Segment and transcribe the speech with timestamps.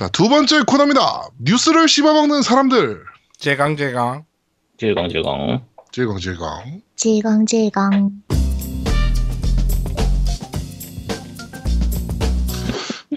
[0.00, 1.28] 자, 두 번째 코너입니다.
[1.40, 3.04] 뉴스를 씹어먹는 사람들.
[3.36, 4.24] 제강 제강.
[4.78, 5.62] 질겅질겅.
[5.92, 6.80] 질겅질겅.
[6.96, 8.10] 질겅질겅.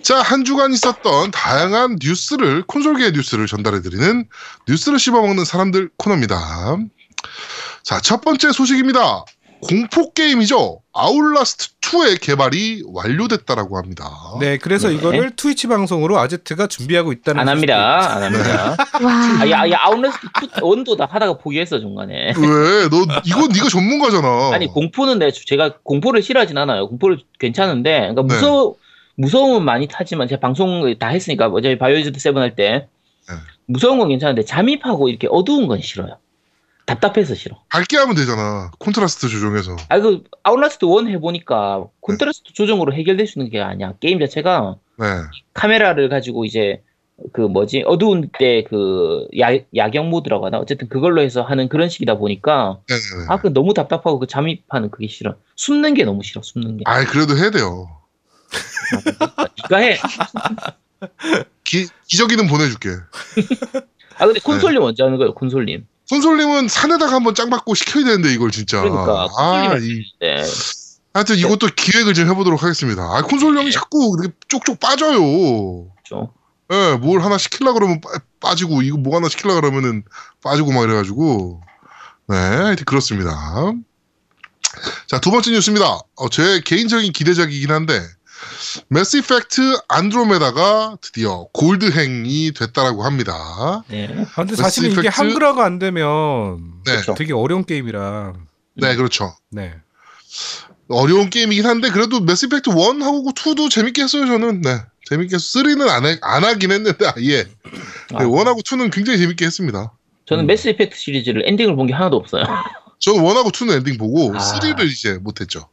[0.04, 4.28] 자, 한 주간 있었던 다양한 뉴스를, 콘솔계의 뉴스를 전달해드리는
[4.68, 6.36] 뉴스를 씹어먹는 사람들 코너입니다.
[7.84, 9.24] 자, 첫 번째 소식입니다.
[9.62, 10.82] 공포게임이죠.
[10.92, 14.10] Outlast 2의 개발이 완료됐다라고 합니다.
[14.40, 14.96] 네, 그래서 네.
[14.96, 18.16] 이거를 Twitch 방송으로 아제트가 준비하고 있다는 안 합니다.
[18.16, 18.76] 안 합니다.
[19.02, 19.42] 와.
[19.42, 22.34] 아, 야, 야, Outlast One도 다 하다가 포기했어, 중간에.
[22.38, 22.90] 왜?
[22.90, 24.52] 너, 이건 네가 전문가잖아.
[24.54, 26.88] 아니, 공포는 내, 제가 공포를 싫어하진 않아요.
[26.88, 28.34] 공포를 괜찮은데, 그러니까 네.
[28.34, 28.76] 무서,
[29.16, 32.88] 무서움은 많이 타지만, 제가 방송 다 했으니까, 어차피 Biohazard Seven 할 때,
[33.30, 33.36] 네.
[33.68, 36.18] 무서운 건 괜찮은데, 잠입하고 이렇게 어두운 건 싫어요.
[36.86, 37.58] 답답해서 싫어.
[37.70, 38.72] 밝게 하면 되잖아.
[38.80, 39.76] 콘트라스트 조정해서.
[39.90, 43.94] 아, 그, Outlast One 해보니까, 콘트라스트 조정으로 해결될 수 있는 게 아니야.
[44.00, 45.06] 게임 자체가, 네.
[45.54, 46.82] 카메라를 가지고 이제
[47.32, 49.28] 그 뭐지 어두운 때 그
[49.76, 53.28] 야경 모드라고 하나 어쨌든 그걸로 해서 하는 그런 식이다 보니까 네네네.
[53.30, 57.06] 아 그 너무 답답하고 그 잠입하는 그게 싫어 숨는 게 너무 싫어 숨는 게 아이,
[57.06, 57.88] 그래도 해야 돼요.
[59.70, 59.98] 네가 해아
[61.64, 62.90] 기, 기저귀는 보내줄게.
[64.18, 68.82] 근데 콘솔님 언제 하는 거예요 콘솔님 손솔님은 산에다가 한번 짱 받고 시켜야 되는데, 이걸 진짜.
[68.82, 70.44] 그러니까 아, 이, 네.
[71.14, 73.04] 하여튼 이것도 기획을 좀 해보도록 하겠습니다.
[73.04, 73.72] 아, 콘솔 형이 네.
[73.72, 75.20] 자꾸 이렇게 쪽쪽 빠져요.
[75.96, 76.34] 그렇죠
[76.72, 78.02] 예, 뭘 하나 시키려 그러면
[78.40, 80.04] 빠, 지고 이거 뭐 하나 시키려 그러면은
[80.42, 81.62] 빠지고 막 이래가지고
[82.30, 83.32] 네, 하여튼 그렇습니다.
[85.08, 86.00] 자, 두 번째 뉴스입니다.
[86.16, 88.02] 어, 제 개인적인 기대작이긴 한데
[88.88, 93.84] 매스 이펙트 안드로메다가 드디어 골드행이 됐다라고 합니다.
[93.88, 94.08] 네.
[94.36, 95.08] 아, 근데 사실은 이게?
[95.08, 97.14] 한글화가 안 되면 네, 그렇죠.
[97.16, 98.34] 되게 어려운 게임이라.
[98.76, 99.36] 네, 그렇죠.
[99.50, 99.74] 네.
[100.90, 104.62] 어려운 게임이긴 한데 그래도 Mass Effect 1하고 2도 재밌게 했어요, 저는.
[104.62, 104.82] 네.
[105.10, 105.60] 재밌게 했어.
[105.60, 107.44] 3는 안, 해- 안 하긴 했는데 아예.
[107.44, 107.50] 네,
[108.14, 109.92] 아, 1하고 2는 굉장히 재밌게 했습니다.
[110.26, 110.48] 저는 음.
[110.48, 112.46] Mass Effect 시리즈를 엔딩을 본 게 하나도 없어요
[113.00, 114.40] 저는 1하고 2는 엔딩 보고 아.
[114.40, 115.68] 3를 이제 못 했죠.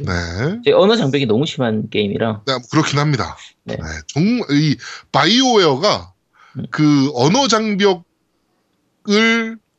[0.00, 0.60] 네.
[0.64, 3.36] 제 언어 장벽이 너무 심한 게임이라 네, 뭐 그렇긴 합니다.
[3.64, 3.76] 네.
[3.76, 3.82] 네.
[4.06, 4.76] 정말 이
[5.12, 6.12] BioWare가
[6.58, 6.66] 음.
[6.70, 7.98] 그 언어 장벽을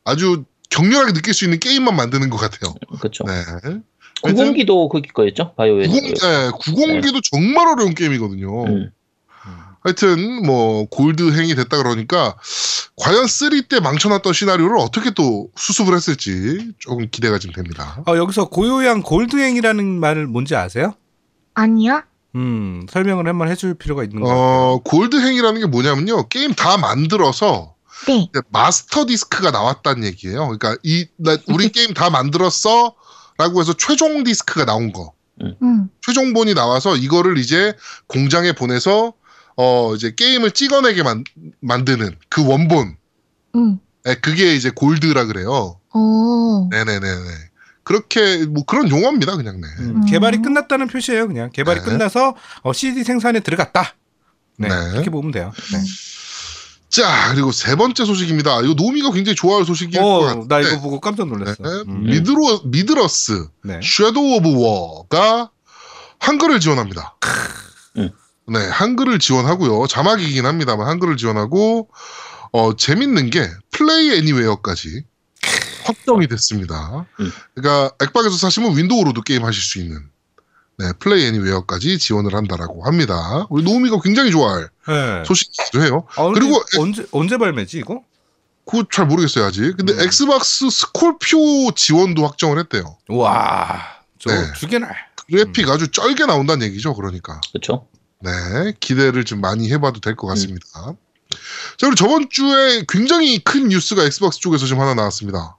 [0.04, 2.74] 아주 격렬하게 느낄 수 있는 게임만 만드는 것 같아요.
[2.98, 3.32] 그렇죠 네.
[4.22, 8.64] 구공기도 거기 거였죠 바이오웨어 90, 네, 90기도 정말 어려운 게임이거든요.
[8.66, 8.90] 음.
[9.80, 12.36] 하여튼 뭐 골드행이 됐다 그러니까
[12.96, 18.02] 과연 3 때 망쳐놨던 시나리오를 어떻게 또 수습을 했을지 조금 기대가 좀 됩니다.
[18.06, 20.94] 어, 여기서 고요양 골드행이라는 말을 뭔지 아세요?
[21.54, 22.04] 아니야?
[22.34, 24.42] 음, 설명을 한번 해줄 필요가 있는 것 같아요.
[24.42, 26.28] 어, 골드행이라는 게 뭐냐면요.
[26.28, 27.74] 게임 다 만들어서
[28.06, 28.30] 네.
[28.50, 30.44] 마스터 디스크가 나왔다는 얘기예요.
[30.46, 35.12] 그러니까 이 나- 우리 게임 다 만들었어라고 해서 최종 디스크가 나온 거.
[35.62, 35.88] 응.
[36.02, 37.72] 최종본이 나와서 이거를 이제
[38.08, 39.12] 공장에 보내서
[39.60, 41.24] 어 이제 게임을 찍어내게 만,
[41.60, 42.96] 만드는 그 원본.
[43.56, 43.80] 응.
[44.04, 45.80] 네, 그게 이제 골드라 그래요.
[45.92, 46.68] 오.
[46.70, 47.48] 네네네네.
[47.82, 49.66] 그렇게 뭐 그런 용어입니다, 그냥 네.
[49.80, 50.06] 음, 음.
[50.06, 51.50] 개발이 끝났다는 표시예요, 그냥.
[51.50, 51.84] 개발이 네.
[51.84, 53.96] 끝나서 어, CD 생산에 들어갔다.
[54.58, 54.74] 네, 네.
[54.92, 55.52] 이렇게 보면 돼요.
[55.72, 55.78] 네.
[56.88, 58.60] 자 그리고 세 번째 소식입니다.
[58.62, 60.46] 이거 노미가 굉장히 좋아할 소식일 것 어, 같은데.
[60.48, 61.56] 나 이거 보고 깜짝 놀랐어.
[61.60, 62.04] 네, 음.
[62.04, 63.80] 미드로 Middle-earth 네.
[63.82, 65.50] Shadow of War가
[66.20, 67.16] 한글을 지원합니다.
[67.96, 68.10] 음.
[68.48, 69.86] 네, 한글을 지원하고요.
[69.86, 71.88] 자막이긴 합니다만 한글을 지원하고
[72.52, 75.04] 어 재밌는 게 Play Anywhere까지
[75.84, 77.06] 확정이 됐습니다.
[77.20, 77.32] 음.
[77.54, 80.08] 그러니까 액박에서 사시면 윈도우로도 게임 하실 수 있는
[80.78, 83.46] 네, Play Anywhere까지 지원을 한다라고 합니다.
[83.50, 85.24] 우리 노우미가 굉장히 좋아할 네.
[85.26, 86.06] 소식이기도 해요.
[86.16, 88.02] 아, 그리고 언제 언제 발매지 이거?
[88.64, 89.76] 그거 잘 모르겠어요 아직.
[89.76, 90.00] 근데 음.
[90.00, 92.96] Xbox Scorpio 지원도 확정을 했대요.
[93.08, 93.82] 와,
[94.18, 94.52] 저 네.
[94.56, 94.94] 죽여날.
[95.26, 96.94] 그래픽 아주 쩔게 나온다는 얘기죠.
[96.94, 97.40] 그러니까.
[97.52, 97.86] 그렇죠
[98.20, 98.30] 네,
[98.80, 100.66] 기대를 좀 많이 해봐도 될 것 같습니다.
[100.72, 100.94] 자,
[101.80, 105.56] 그리고 저번 주에 굉장히 큰 뉴스가 Xbox 쪽에서 지금 하나 나왔습니다.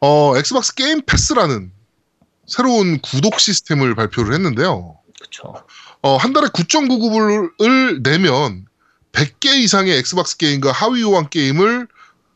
[0.00, 1.72] 어, Xbox Game Pass라는
[2.46, 4.96] 새로운 구독 시스템을 발표를 했는데요.
[5.18, 5.54] 그렇죠
[6.02, 8.66] 어, 한 달에 9.99불을 내면
[9.12, 11.86] 100개 이상의 Xbox 게임과 하위 호환 게임을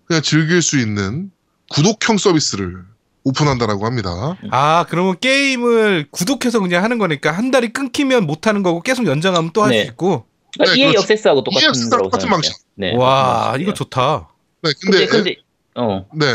[0.06, 1.30] 그냥 즐길 수 있는
[1.70, 2.84] 구독형 서비스를
[3.24, 4.36] 오픈한다라고 합니다.
[4.50, 9.50] 아, 그러면 게임을 구독해서 그냥 하는 거니까 한 달이 끊기면 못 하는 거고 계속 연장하면
[9.52, 9.82] 또 할 수 네.
[9.84, 10.26] 있고.
[10.52, 11.00] 그러니까 네, EA 그렇죠.
[11.00, 12.52] Access하고 똑같은 EA 똑같은 생각해요.
[12.76, 13.72] 네, 와, 이거.
[13.74, 14.28] 좋다.
[14.62, 15.36] 네, 근데, 근데 근데
[15.74, 16.26] 어 네,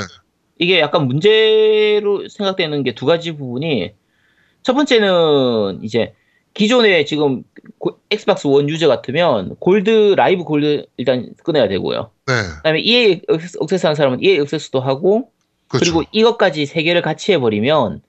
[0.57, 3.91] 이게 약간 문제로 생각되는 게 두 가지 부분이
[4.63, 6.13] 첫 번째는 이제
[6.53, 7.43] 기존에 지금
[7.77, 12.11] 고- Xbox One 유저 같으면 Gold Live Gold 일단 끊어야 되고요.
[12.27, 15.31] 네, 그다음에 EA Access, Access 하는 사람은 EA 억세스도 하고
[15.69, 15.93] 그렇죠.
[15.93, 18.01] 그리고 이것까지 세 개를 같이 해버리면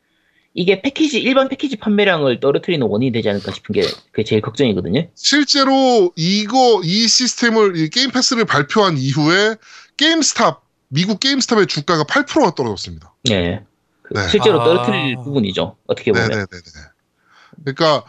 [0.54, 5.08] 이게 패키지 일반 패키지 판매량을 떨어뜨리는 원인이 되지 않을까 싶은 게 그게 제일 걱정이거든요.
[5.14, 9.54] 실제로 이거 이 시스템을 이 Game Pass를 발표한 이후에
[9.96, 13.14] GameStop 미국 GameStop의 주가가 8%가 떨어졌습니다.
[13.24, 13.62] 네.
[14.02, 14.28] 그 네.
[14.28, 14.64] 실제로 아.
[14.64, 15.76] 떨어뜨릴 부분이죠.
[15.86, 16.28] 어떻게 보면.
[16.28, 16.46] 네네네네.
[17.62, 18.04] 그러니까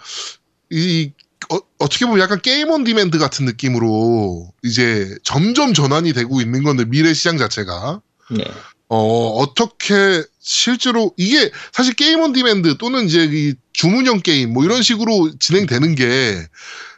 [0.72, 1.12] 이
[1.50, 7.14] 어떻게 보면 약간 game on demand 같은 느낌으로 이제 점점 전환이 되고 있는 건데 미래
[7.14, 8.02] 시장 자체가
[8.32, 8.46] 네.
[8.94, 14.82] 어 어떻게 실제로 이게 사실 game on demand 또는 이제 이 주문형 게임 뭐 이런
[14.82, 16.46] 식으로 진행되는 게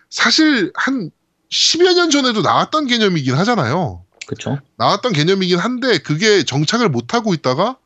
[0.10, 1.12] 사실 한
[1.52, 4.04] 10여 년 전에도 나왔던 개념이긴 하잖아요.
[4.26, 4.60] 그렇죠.
[4.78, 7.78] 나왔던 개념이긴 한데 그게 정착을 못 하고 있다가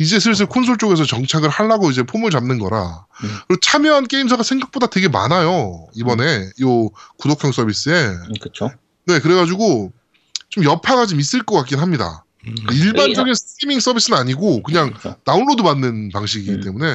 [0.00, 3.06] 이제 슬슬 콘솔 쪽에서 정착을 하려고 이제 폼을 잡는 거라.
[3.22, 3.28] 음.
[3.46, 5.86] 그리고 참여한 게임사가 생각보다 되게 많아요.
[5.94, 6.88] 이번에 요
[7.18, 8.08] 구독형 서비스에.
[8.40, 8.72] 그렇죠.
[9.06, 9.92] 네, 그래 가지고
[10.48, 12.24] 좀 여파가 좀 있을 것 같긴 합니다.
[12.46, 12.54] 음.
[12.72, 15.16] 일반적인 스트리밍 서비스는 아니고 그냥 그렇죠.
[15.24, 16.60] 다운로드 받는 방식이기 음.
[16.60, 16.86] 때문에.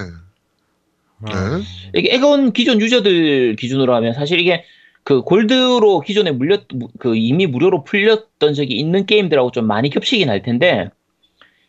[1.19, 1.31] 네.
[1.31, 1.61] 아.
[1.95, 4.63] 이게 엑원 기존 유저들 기준으로 하면 사실 이게
[5.03, 6.65] 그 Gold로 기존에 물렸
[6.99, 10.89] 그 이미 무료로 풀렸던 적이 있는 게임들하고 좀 많이 겹치긴 할 텐데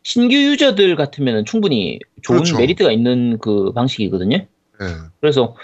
[0.03, 2.59] 신규 유저들 같으면 충분히 좋은 그렇죠.
[2.59, 4.47] 메리트가 있는 그 방식이거든요.
[4.81, 4.87] 네.
[5.21, 5.57] 그래서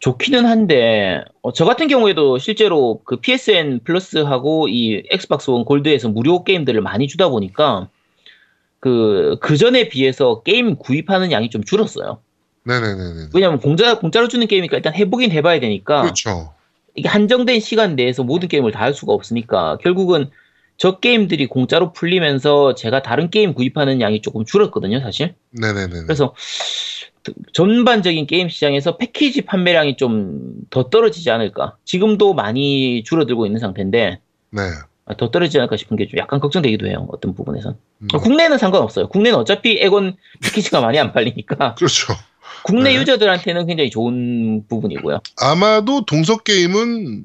[0.00, 6.42] 좋기는 한데 어, 저 같은 경우에도 실제로 그 PSN Plus하고 이 Xbox One Gold에서 무료
[6.44, 7.88] 게임들을 많이 주다 보니까
[8.80, 12.20] 그 그전에 비해서 게임 구입하는 양이 좀 줄었어요.
[12.64, 13.28] 네네네네.
[13.34, 16.52] 왜냐면 공짜 공짜로 주는 게임이니까 일단 해보긴 해봐야 되니까 그렇죠.
[16.94, 20.30] 이게 한정된 시간 내에서 모든 게임을 다 할 수가 없으니까 결국은
[20.76, 25.34] 저 게임들이 공짜로 풀리면서 제가 다른 게임 구입하는 양이 조금 줄었거든요, 사실.
[25.50, 26.02] 네네네.
[26.04, 26.34] 그래서
[27.52, 31.76] 전반적인 게임 시장에서 패키지 판매량이 좀 더 떨어지지 않을까.
[31.84, 34.20] 지금도 많이 줄어들고 있는 상태인데
[34.50, 34.62] 네.
[35.16, 37.06] 더 떨어지지 않을까 싶은 게 좀 약간 걱정되기도 해요.
[37.10, 37.76] 어떤 부분에선.
[38.02, 38.06] 음.
[38.08, 39.08] 국내는 상관없어요.
[39.08, 42.12] 국내는 어차피 엑원 패키지가 많이 안 팔리니까 그렇죠.
[42.64, 42.96] 국내 네.
[43.00, 45.20] 유저들한테는 굉장히 좋은 부분이고요.
[45.40, 47.24] 아마도 동석 게임은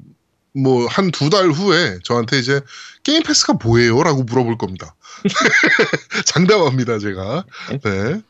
[0.54, 2.60] 뭐 한 두 달 후에 저한테 이제
[3.02, 4.02] Game Pass가 뭐예요?
[4.02, 4.94] 라고 물어볼 겁니다.
[6.26, 7.44] 장담합니다, 제가.
[7.82, 8.20] 네.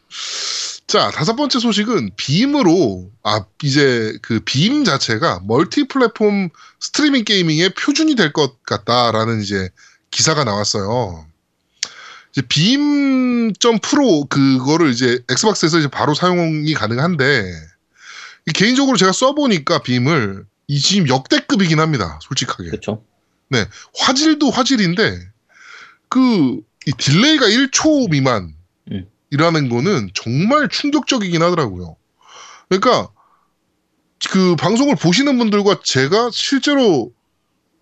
[0.87, 6.51] 자, 다섯 번째 소식은 Beam으로, 아, 이제 그 빔 자체가 멀티 플랫폼
[6.81, 9.71] streaming gaming의 표준이 될 것 같다라는 이제
[10.11, 11.27] 기사가 나왔어요.
[12.33, 17.51] 이제 Beam.pro 그거를 이제 Xbox에서 이제 바로 사용이 가능한데,
[18.47, 22.19] 이 개인적으로 제가 써보니까 Beam을 이 지금 역대급이긴 합니다.
[22.23, 22.71] 솔직하게.
[22.71, 23.03] 그렇죠.
[23.99, 25.19] 화질도 화질인데
[26.09, 28.55] 그 이 딜레이가 1초 미만
[29.35, 29.69] 이라는 음.
[29.69, 31.97] 거는 정말 충격적이긴 하더라고요.
[32.69, 33.11] 그러니까
[34.31, 37.13] 그 방송을 보시는 분들과 제가 실제로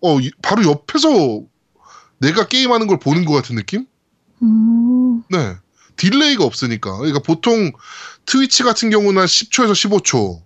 [0.01, 1.43] 어 이- 바로 옆에서
[2.17, 3.85] 내가 게임하는 걸 보는 것 같은 느낌?
[4.41, 5.55] 음, 네.
[5.95, 6.97] 딜레이가 없으니까.
[6.97, 7.71] 그러니까 보통
[8.25, 10.41] Twitch 같은 경우는 한 10초에서 15초,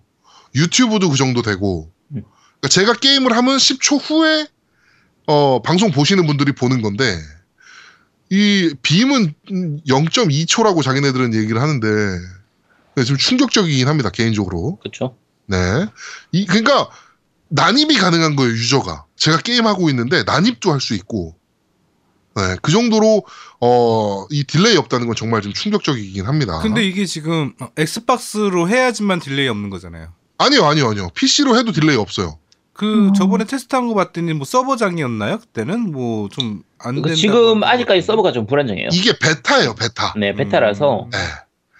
[0.54, 2.22] YouTube도 그 정도 되고, 음.
[2.60, 4.46] 그러니까 제가 게임을 하면 10초 후에
[5.26, 7.18] 어, 방송 보시는 분들이 보는 건데,
[8.30, 9.34] 이 Beam은
[9.86, 11.86] 0.2초라고 자기네들은 얘기를 하는데,
[12.96, 14.76] 네, 좀 충격적이긴 합니다, 개인적으로.
[14.80, 15.16] 그렇죠.
[15.46, 15.56] 네.
[16.32, 16.88] 이, 그러니까,
[17.48, 19.06] 난입이 가능한 거예요, 유저가.
[19.16, 21.34] 제가 게임 하고 있는데, 난입도 할 수 있고,
[22.36, 23.24] 네, 그 정도로,
[23.60, 26.58] 어, 이 딜레이 없다는 건 정말 좀 충격적이긴 합니다.
[26.60, 30.12] 근데 이게 지금 어, Xbox로 해야지만 딜레이 없는 거잖아요.
[30.36, 31.08] 아니요, 아니요, 아니요.
[31.14, 32.38] PC로 해도 딜레이 없어요.
[32.74, 33.14] 그 음.
[33.14, 35.38] 저번에 테스트한 거 봤더니 뭐 서버장이었나요?
[35.40, 37.20] 그때는 뭐 좀 안 그러니까 된다.
[37.20, 38.88] 지금 아직까지 서버가 좀 불안정해요.
[38.92, 40.14] 이게 베타예요, 베타.
[40.16, 41.04] 네, 베타라서.
[41.04, 41.10] 음.
[41.10, 41.18] 네.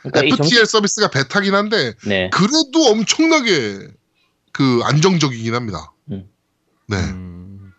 [0.02, 2.30] 그러니까 이 FTL 서비스가 베타긴 한데, 네.
[2.32, 3.88] 그래도 엄청나게
[4.52, 5.92] 그 안정적이긴 합니다.
[6.10, 6.28] 음.
[6.86, 6.96] 네.
[6.96, 7.72] 음.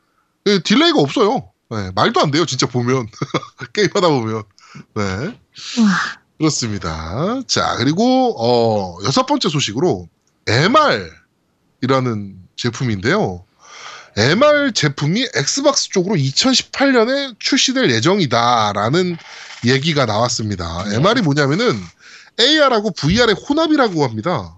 [0.43, 1.51] 그 딜레이가 없어요.
[1.69, 3.07] 네, 말도 안 돼요, 진짜 보면.
[3.73, 4.43] 게임하다 보면.
[4.95, 5.03] 네.
[5.03, 5.35] 와,
[6.37, 7.41] 그렇습니다.
[7.47, 10.07] 자, 그리고, 어, 여섯 번째 소식으로,
[10.47, 13.45] MR이라는 제품인데요.
[14.17, 19.17] MR 제품이 엑스박스 쪽으로 2018년에 출시될 예정이다라는
[19.65, 20.83] 얘기가 나왔습니다.
[20.89, 20.95] 네.
[20.95, 21.73] MR이 뭐냐면은
[22.39, 24.55] AR하고 VR의 혼합이라고 합니다.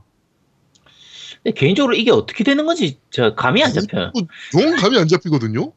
[1.44, 4.12] 근데 개인적으로 이게 어떻게 되는 건지 저 감이 안 잡혀요.
[4.60, 5.72] 영 감이 안 잡히거든요.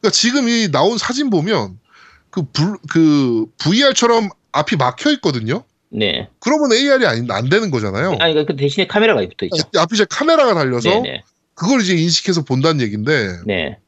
[0.00, 1.78] 그러니까 지금 이 나온 사진 보면
[2.30, 5.64] 그, 불, 그 VR처럼 앞이 막혀 있거든요.
[5.90, 6.30] 네.
[6.40, 8.16] 그러면 AR이 안, 안 되는 거잖아요.
[8.20, 9.56] 아니 그 대신에 카메라가 붙어 있죠.
[9.74, 11.24] 이- 앞에 이제 카메라가 달려서 네, 네.
[11.62, 13.78] 그걸 이제 인식해서 본다는 얘기인데 네.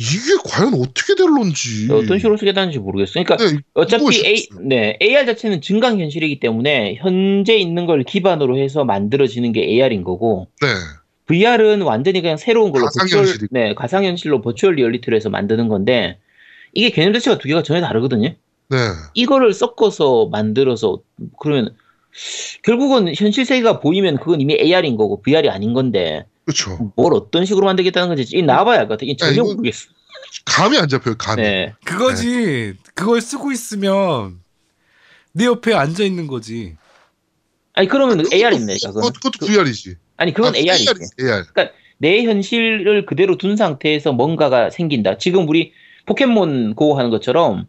[0.00, 3.24] 이게 과연 어떻게 될런지 어떤 식으로 쓰게 되는지 모르겠어요.
[3.24, 4.48] 그러니까 네, 어차피 A.
[4.62, 10.48] 네, AR 자체는 증강 현실이기 때문에 현재 있는 걸 기반으로 해서 만들어지는 게 AR인 거고
[10.62, 10.68] 네.
[11.26, 13.46] VR은 완전히 그냥 새로운 걸로 가상현실이고.
[13.50, 16.18] 네, 가상현실로 버추얼 리얼리티로 해서 만드는 건데
[16.72, 18.34] 이게 개념 자체가 두 개가 전혀 다르거든요.
[18.70, 18.76] 네.
[19.14, 21.00] 이거를 섞어서 만들어서
[21.40, 21.74] 그러면
[22.62, 26.92] 결국은 현실 세계가 보이면 그건 이미 AR인 거고 VR이 아닌 건데 그렇죠.
[26.96, 29.04] 뭘 어떤 식으로 만들겠다는 건지 이 나와봐야 할것 같아.
[29.04, 29.88] 이 전혀 이거- 모르겠어.
[30.46, 31.16] 감이 안 잡혀요.
[31.18, 31.42] 감이.
[31.42, 31.74] 네.
[31.84, 32.72] 그거지.
[32.94, 34.40] 그걸 쓰고 있으면
[35.32, 36.76] 내 옆에 앉아 있는 거지.
[37.74, 38.88] 아니 그러면 AR입니다.
[38.88, 39.12] 그것, 그건.
[39.12, 39.96] 그것도 VR이지.
[40.16, 40.90] 아니 그건 AR이지.
[41.20, 41.44] AR.
[41.98, 45.18] 내 현실을 그대로 둔 상태에서 뭔가가 생긴다.
[45.18, 45.72] 지금 우리
[46.06, 47.66] 포켓몬 고 하는 것처럼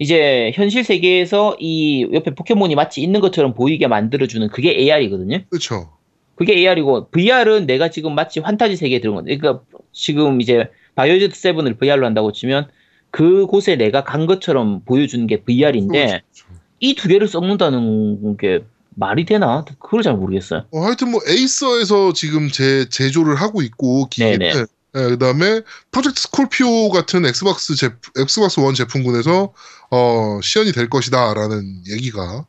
[0.00, 5.42] 이제 현실 세계에서 이 옆에 포켓몬이 마치 있는 것처럼 보이게 만들어주는 그게 AR이거든요.
[5.50, 5.92] 그렇죠.
[6.38, 11.78] 그게 AR이고 VR은 내가 지금 마치 환타지 세계에 들어온 건데 그러니까 지금 이제 바이오즈드 7을
[11.78, 12.68] VR로 한다고 치면
[13.10, 16.46] 그곳에 내가 간 것처럼 보여주는 게 VR인데 그렇죠.
[16.78, 18.64] 이두 개를 섞는다는 게
[18.94, 19.64] 말이 되나?
[19.80, 20.64] 그걸 잘 모르겠어요.
[20.70, 24.64] 어, 하여튼 뭐 에이서에서 지금 제 제조를 하고 있고 기계는 네네.
[24.96, 29.52] 예, 그다음에 Project Scorpio 같은 Xbox 제 Xbox One 제품군에서
[29.90, 32.46] 어, 시연이 될 것이다라는 얘기가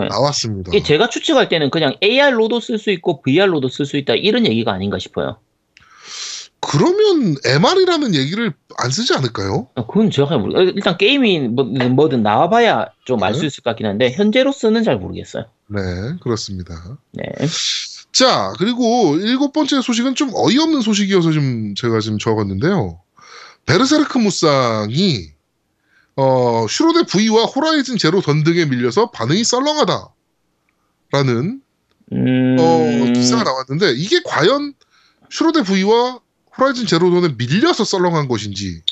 [0.00, 0.08] 네.
[0.08, 0.72] 나왔습니다.
[0.84, 4.98] 제가 추측할 때는 그냥 AR로도 쓸 수 있고 VR로도 쓸 수 있다 이런 얘기가 아닌가
[4.98, 5.38] 싶어요.
[6.60, 9.68] 그러면 MR이라는 얘기를 안 쓰지 않을까요?
[9.74, 10.58] 어, 그건 제가 잘 모르.
[10.62, 13.46] 일단 게임이 뭐, 뭐든 나와봐야 좀 알수 네.
[13.48, 15.44] 있을 것 같긴 한데 현재로서는 잘 모르겠어요.
[15.66, 15.80] 네,
[16.22, 16.98] 그렇습니다.
[17.12, 17.24] 네.
[18.12, 23.00] 자, 그리고 일곱 번째 소식은 좀 어이없는 소식이어서 좀 제가 지금 적었는데요.
[23.66, 25.32] 베르세르크 무쌍이
[26.16, 30.08] 어, 슈로데 V와 호라이즌 제로 던 등에 밀려서 반응이 썰렁하다.
[31.10, 31.60] 라는
[32.12, 32.56] 음.
[32.58, 34.74] 어, 기사가 나왔는데 이게 과연
[35.30, 36.20] 슈로데 V와
[36.58, 38.82] 호라이즌 제로 던에 밀려서 썰렁한 것인지.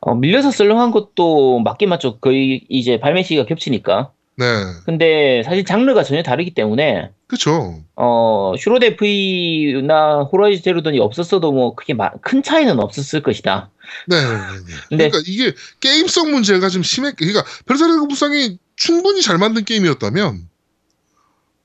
[0.00, 2.18] 어, 밀려서 썰렁한 것도 맞긴 맞죠.
[2.18, 4.12] 거의 이제 발매 시기가 겹치니까.
[4.42, 4.72] 네.
[4.84, 7.80] 근데 사실 장르가 전혀 다르기 때문에 그쵸.
[7.94, 13.70] 어, 슈로데 V나 호라이즌 제로던이 없었어도 뭐 크게 마- 큰 차이는 없었을 것이다.
[14.08, 14.16] 네.
[14.20, 14.74] 네, 네.
[14.88, 20.48] 근데 그러니까 이게 게임성 문제가 좀 심했, 그러니까 베르세르크 무쌍이 충분히 잘 만든 게임이었다면,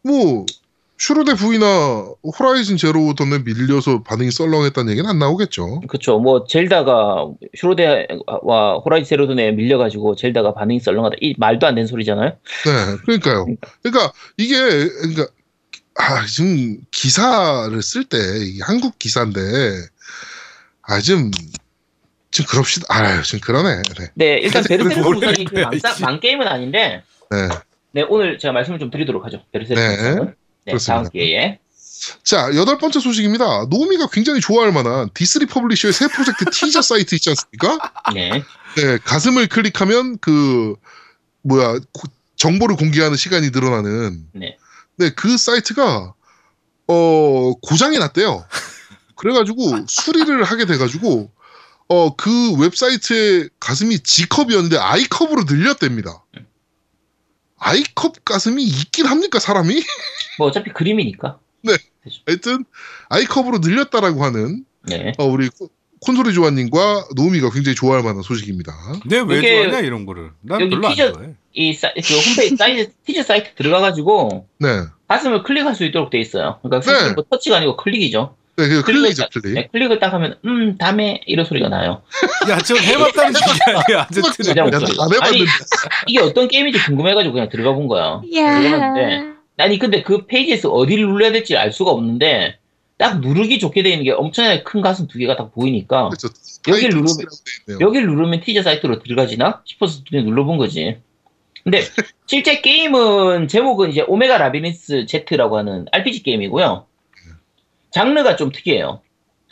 [0.04, 0.46] 뭐,
[0.98, 2.08] 슈로데 V나
[2.40, 5.82] 호라이즌 제로 던에 밀려서 반응이 썰렁했다는 얘기는 안 나오겠죠.
[5.88, 6.20] 그쵸.
[6.20, 11.18] 뭐 젤다가 슈로대와 Horizon Zero Dawn에 밀려가지고 젤다가 반응이 썰렁하다.
[11.22, 12.32] 이 말도 안 되는 소리잖아요.
[12.32, 13.46] 네, 그러니까요.
[13.84, 15.28] 그러니까 이게, 그러니까,
[15.96, 18.18] 아, 지금 기사를 쓸 때,
[18.64, 19.40] 한국 기사인데,
[20.82, 21.30] 아, 좀,
[22.32, 22.86] 좀 그럽시다.
[22.90, 23.82] 아, 좀 그러네.
[24.00, 24.08] 네.
[24.16, 27.50] 네, 일단 무쌍이 할그 망, 게임은 아닌데, 네.
[27.92, 29.44] 네, 오늘 제가 말씀을 좀 드리도록 하죠.
[29.52, 30.34] 베르세르크 네.
[30.68, 31.02] 네, 그렇습니다.
[31.04, 31.60] 다음 기회에.
[32.24, 33.66] 자, 여덟 번째 소식입니다.
[33.70, 37.80] 노미가 굉장히 좋아할 만한 디스리 퍼블리셔의 새 프로젝트 티저 사이트 있지 않습니까?
[38.14, 38.44] 네.
[38.76, 40.76] 네, 가슴을 클릭하면 그
[41.42, 44.28] 뭐야 고- 정보를 공개하는 시간이 늘어나는.
[44.34, 44.58] 네.
[44.98, 46.14] 네, 그 사이트가
[46.88, 48.46] 어 고장이 났대요.
[49.16, 51.32] 그래가지고 수리를 하게 돼가지고
[51.90, 56.24] 어 그 웹사이트의 가슴이 G컵이었는데 I컵으로 늘렸답니다.
[57.60, 59.82] I컵 가슴이 있긴 합니까 사람이?
[60.38, 61.40] 뭐 어차피 그림이니까.
[62.26, 62.64] 하여튼
[63.10, 65.12] I컵으로 늘렸다라고 하는 네.
[65.18, 68.72] 어, 우리 코- 콘솔이 조아님과 노미가 굉장히 좋아할 만한 소식입니다.
[69.02, 70.32] 근데 왜 이게- 좋아하냐 이런 거를.
[70.42, 71.34] 난 여기 별로 안 티저- 좋아해.
[71.54, 72.00] 이 사, 그
[72.30, 76.60] 홈페이지 사이트, 티저 사이트 들어가 가지고 네, 가슴을 클릭할 수 있도록 돼 있어요.
[76.62, 77.14] 그러니까 네.
[77.14, 78.36] 뭐 터치가 아니고 클릭이죠.
[78.58, 79.54] 네, 그 클릭을 클릭이죠, 딱- 클릭.
[79.54, 82.02] 네, 클릭을 딱 하면 음 다음에 이런 소리가 나요.
[82.50, 84.08] 야, 저 해봤다는 얘기 아니야.
[84.10, 84.54] 어쨌든.
[84.54, 85.46] 그냥 해봤는데.
[86.08, 88.22] 이게 어떤 게임인지 궁금해가지고 그냥 들어가 본 거야.
[88.36, 88.60] 야.
[88.62, 92.58] 들어갔는데 아니 근데 그 페이지에서 어디를 눌러야 될지 알 수가 없는데
[92.98, 96.30] 딱 누르기 좋게 돼 있는 게 엄청나게 큰 가슴 두 개가 딱 보이니까 그렇죠.
[96.68, 97.80] 여기를 누르면-.
[97.82, 100.98] 여기를 누르면 티저 사이트로 들어가지나 싶어서 그냥 눌러본 거지.
[101.64, 101.84] 근데
[102.26, 106.87] 실제 게임은 제목은 이제 Omega Labyrinth Z라고 하는 RPG 게임이고요.
[107.92, 109.02] 장르가 좀 특이해요.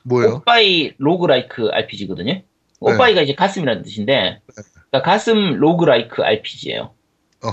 [0.03, 0.35] 뭐예요?
[0.35, 2.33] おっぱい roguelike RPG거든요.
[2.33, 2.43] 네.
[2.79, 6.91] 오빠이가 이제 가슴이라는 뜻인데, 그러니까 가슴 roguelike RPG예요.
[7.43, 7.49] 어,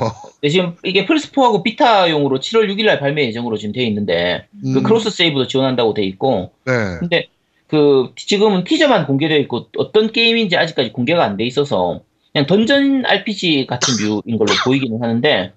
[0.49, 5.47] 지금 이게 플스4하고 Vita용으로 7월 6일날 발매 예정으로 지금 되어 있는데, 그 음, cross save도
[5.47, 6.73] 지원한다고 돼 있고, 네.
[7.01, 7.29] 근데
[7.69, 13.67] 그 지금은 티저만 공개되어 있고 어떤 게임인지 아직까지 공개가 안 돼 있어서 그냥 던전 RPG
[13.67, 15.53] 같은 류인 걸로 보이기는 하는데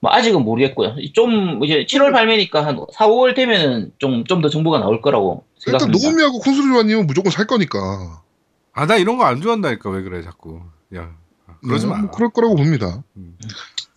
[0.00, 0.96] 뭐 아직은 모르겠고요.
[1.14, 5.80] 좀 이제 7월 발매니까 한 4, 5월 되면은 좀 좀 더 정보가 나올 거라고 일단
[5.80, 6.08] 생각합니다.
[6.10, 8.22] 노미하고 콘솔이 조아님은 무조건 살 거니까.
[8.72, 10.60] 아, 나 이런 거 안 좋아한다니까 왜 그래 자꾸.
[10.94, 11.10] 야,
[11.62, 11.98] 그러지 네, 마.
[11.98, 13.02] 뭐 그럴 거라고 봅니다.
[13.16, 13.36] 음.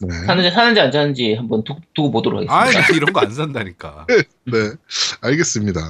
[0.01, 0.15] 네.
[0.25, 2.88] 사는지 사는지 안 사는지 한번 두, 두고 보도록 아, 하겠습니다.
[2.89, 4.06] 나 이런 거 안 산다니까.
[4.48, 4.72] 네,
[5.20, 5.82] 알겠습니다.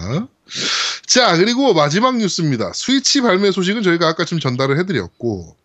[1.06, 2.74] 자, 그리고 마지막 뉴스입니다.
[2.74, 5.56] 스위치 발매 소식은 저희가 아까 좀 전달을 해드렸고,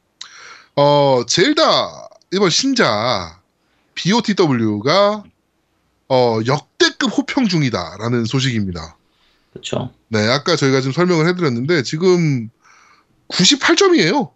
[0.77, 3.41] 어, Zelda, 이번 신작,
[3.95, 5.25] BOTW가,
[6.09, 8.97] 어, 역대급 호평 중이다라는 소식입니다.
[9.53, 9.93] 그렇죠.
[10.09, 12.51] 네, 아까 저희가 지금 설명을 해드렸는데, 지금
[13.29, 14.31] 98점이에요.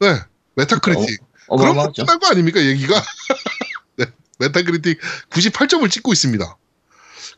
[0.00, 0.18] 네,
[0.54, 1.06] Metacritic.
[1.06, 2.04] 그럼 어마어마하죠.
[2.04, 2.94] 끝난 거 아닙니까, 얘기가?
[3.96, 4.06] 네.
[4.38, 4.98] Metacritic
[5.30, 6.56] 98점을 찍고 있습니다.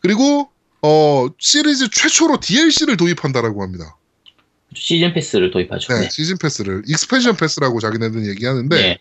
[0.01, 0.51] 그리고
[0.83, 3.97] 어 시리즈 최초로 DLC를 도입한다라고 합니다.
[4.75, 5.93] 시즌 패스를 도입하죠.
[5.95, 6.09] 네, 네.
[6.11, 8.99] 시즌 패스를 익스펜션 패스라고 자기네들은 얘기하는데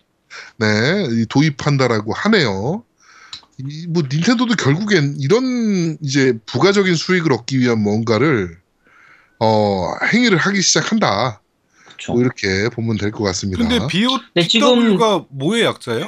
[0.56, 0.68] 네.
[1.08, 2.84] 네, 이 도입한다라고 하네요.
[3.58, 8.56] 이, 뭐 닌텐도도 결국엔 이런 이제 부가적인 수익을 얻기 위한 뭔가를
[9.38, 11.40] 어 행위를 하기 시작한다.
[12.08, 13.60] 뭐 이렇게 보면 될 것 같습니다.
[13.62, 13.78] 근데
[14.34, 14.96] 네, 지금-
[15.30, 16.06] 뭐의 약자예요?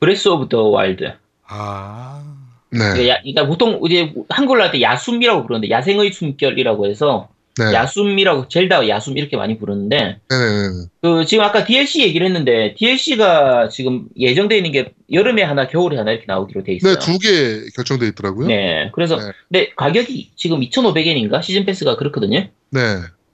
[0.00, 1.12] Breath of the Wild.
[1.46, 2.22] 아.
[2.70, 7.72] 네, 그러니까, 야- 그러니까 보통 이제 한글로 할 때 야숨이라고 부르는데 야생의 숨결이라고 해서 네,
[7.72, 10.86] 야숨이라고 Zelda 야숨 이렇게 많이 부르는데 네, 네, 네.
[11.00, 16.10] 그 지금 아까 DLC 얘기를 했는데 DLC가 지금 예정되어 있는 게 여름에 하나 겨울에 하나
[16.10, 16.94] 이렇게 나오기로 돼 있어요.
[16.94, 18.48] 네, 두 개 결정돼 있더라고요.
[18.48, 19.32] 네, 네, 그래서 네.
[19.48, 22.48] 근데 가격이 지금 2,500엔인가 시즌 패스가 그렇거든요.
[22.70, 22.80] 네,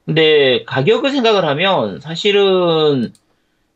[0.04, 3.12] 근데 가격을 생각을 하면 사실은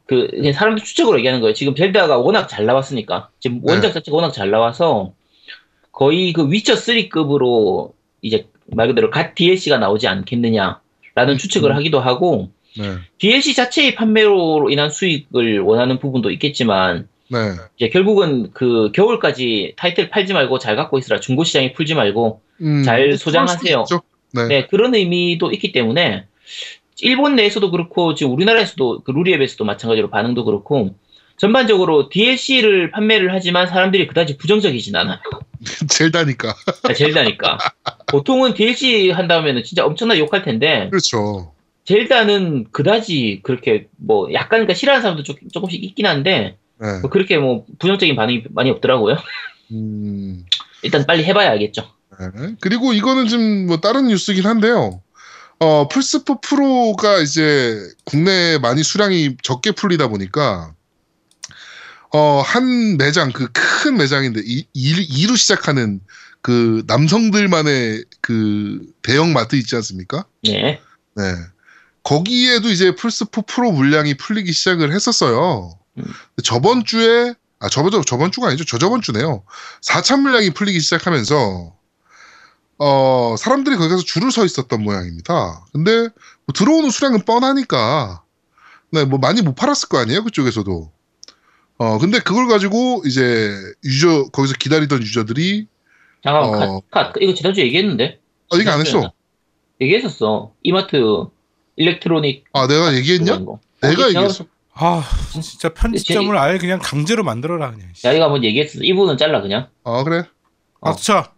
[0.06, 1.54] 그 사람들 추측으로 얘기하는 거예요.
[1.54, 3.72] 지금 젤다가 워낙 잘 나왔으니까 지금 네.
[3.72, 5.12] 원작 자체가 워낙 잘 나와서
[5.92, 11.76] 거의 그 위쳐 3급으로 이제 말 그대로 갓 DLC가 나오지 않겠느냐라는 추측을 음.
[11.76, 17.38] 하기도 하고 네, DLC 자체의 판매로 인한 수익을 원하는 부분도 있겠지만 네,
[17.76, 22.82] 이제 결국은 그 겨울까지 타이틀 팔지 말고 잘 갖고 있으라 중고 시장에 풀지 말고 음,
[22.82, 23.84] 잘뭐 소장하세요.
[24.32, 26.26] 네, 네, 그런 의미도 있기 때문에
[27.00, 30.94] 일본 내에서도 그렇고 지금 우리나라에서도 그 루리앱에서도 마찬가지로 반응도 그렇고
[31.36, 35.18] 전반적으로 DLC를 판매를 하지만 사람들이 그다지 부정적이진 않아요.
[35.88, 36.54] 젤다니까.
[36.96, 37.58] 젤다니까.
[38.06, 41.52] 보통은 DLC 한다면은 진짜 엄청나게 욕할 텐데 그렇죠.
[41.84, 47.38] 젤다는 그다지 그렇게 뭐 약간 그러니까 싫어하는 사람도 조, 조금씩 있긴 한데 네, 뭐 그렇게
[47.38, 49.16] 뭐 부정적인 반응이 많이 없더라고요.
[49.72, 50.44] 음,
[50.82, 51.88] 일단 빨리 해봐야 알겠죠.
[52.18, 52.54] 네.
[52.60, 55.00] 그리고 이거는 좀뭐 다른 뉴스긴 한데요.
[55.60, 60.74] 어, 플스4 프로가 이제 국내에 많이 수량이 적게 풀리다 보니까
[62.12, 63.48] 어, 한 매장, 그
[63.84, 66.00] 큰 매장인데, 이, 이, 로 시작하는
[66.44, 70.26] 그 남성들만의 그 대형 마트 있지 않습니까?
[70.42, 70.78] 네.
[71.16, 71.22] 네.
[72.02, 75.78] 거기에도 이제 플스4 프로 물량이 풀리기 시작을 했었어요.
[75.96, 76.04] 음.
[76.42, 78.64] 저번 주에, 아, 저번, 저번 주가 아니죠.
[78.66, 79.42] 저 저번 주네요.
[79.80, 81.74] 4차 물량이 풀리기 시작하면서,
[82.76, 85.64] 어, 사람들이 거기 가서 줄을 서 있었던 모양입니다.
[85.72, 85.92] 근데,
[86.44, 88.22] 뭐 들어오는 수량은 뻔하니까,
[88.92, 90.24] 네, 뭐 많이 못 팔았을 거 아니에요.
[90.24, 90.92] 그쪽에서도.
[91.78, 95.68] 어, 근데 그걸 가지고 이제 유저, 거기서 기다리던 유저들이,
[96.24, 96.80] 잠깐만, 어.
[96.90, 98.18] 카, 카, 이거 지난주에 얘기했는데?
[98.50, 99.12] 아, 이게 안 했어.
[99.80, 100.52] 얘기했었어.
[100.62, 100.96] 이마트
[101.76, 102.44] electronic.
[102.54, 103.32] 아, 내가 얘기했냐?
[103.32, 103.60] 그런 거.
[103.82, 104.46] 내가 어, 얘기했어.
[104.72, 105.04] 아,
[105.42, 107.88] 진짜 편집점을 아예 그냥 강제로 만들어라 그냥.
[108.06, 108.82] 야, 이거 한번 얘기했었어.
[108.82, 109.68] 이 부분은 잘라, 그냥.
[109.84, 110.24] 아, 그래?
[110.80, 110.90] 어.
[110.90, 111.32] 아차.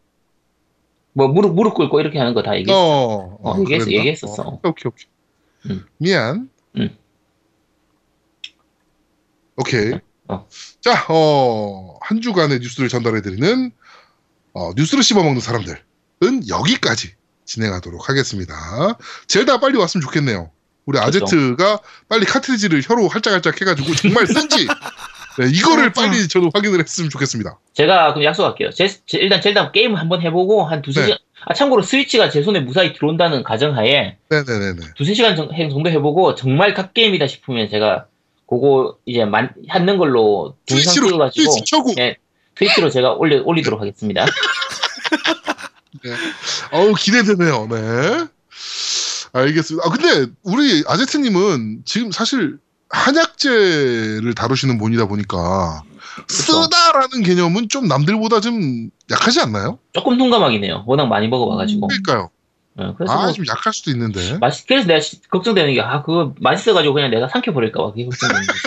[1.15, 2.79] 뭐, 무릎, 무릎 꿇고 이렇게 하는 거 다 얘기했어.
[2.81, 3.99] 어, 어, 얘기했어, 그랬나?
[3.99, 4.43] 얘기했었어.
[4.45, 5.07] 어, 오케이, 오케이.
[5.71, 5.85] 음.
[5.99, 6.49] 미안.
[6.77, 6.97] 음.
[9.57, 9.95] 오케이.
[10.29, 10.47] 어.
[10.81, 13.73] 자, 어, 한 주간의 뉴스를 전달해드리는,
[14.57, 15.77] 어, 뉴스를 씹어먹는 사람들은
[16.49, 17.13] 여기까지
[17.45, 18.55] 진행하도록 하겠습니다.
[19.27, 20.51] 젤다 빨리 왔으면 좋겠네요.
[20.87, 21.19] 우리 그렇죠.
[21.27, 24.67] 아제트가 빨리 카트리지를 혀로 할짝할짝 해가지고 정말 쓴지,
[25.39, 26.01] 네, 이거를 맞아.
[26.01, 27.59] 빨리 저도 확인을 했으면 좋겠습니다.
[27.75, 28.71] 제가 그럼 약속할게요.
[28.71, 31.07] 제, 제- 일단 젤다 게임 한번 해보고 한 두세 네.
[31.07, 34.81] 시간, 아, 참고로 스위치가 제 손에 무사히 들어온다는 가정하에 네네네네.
[34.97, 38.07] 두세 시간 정- 정도 해보고 정말 갓게임이다 싶으면 제가
[38.49, 41.53] 그거 이제 만, 하는 걸로 트위치로, 찍어가지고.
[41.99, 42.17] 예,
[42.57, 44.27] 트위치로 제가 올려, 올리도록 하겠습니다.
[46.73, 47.69] 어우 기대되네요.
[47.71, 48.27] 네.
[49.33, 49.87] 알겠습니다.
[49.87, 52.59] 아 근데 우리 아제트님은 지금 사실
[52.91, 55.83] 한약재를 다루시는 분이다 보니까
[56.29, 59.79] 쓰다라는 개념은 좀 남들보다 좀 약하지 않나요?
[59.93, 60.85] 조금 통감하긴 해요.
[60.87, 61.89] 워낙 많이 먹어봐가지고.
[61.89, 62.31] 그러니까요.
[62.81, 64.39] 예, 그래서 아 뭐 좀 약할 수도 있는데.
[64.39, 68.61] 맛있, 그래서 내가 시- 걱정되는 게, 아, 그거 맛있어가지고 그냥 내가 삼켜버릴까봐 그게 걱정되는 거지.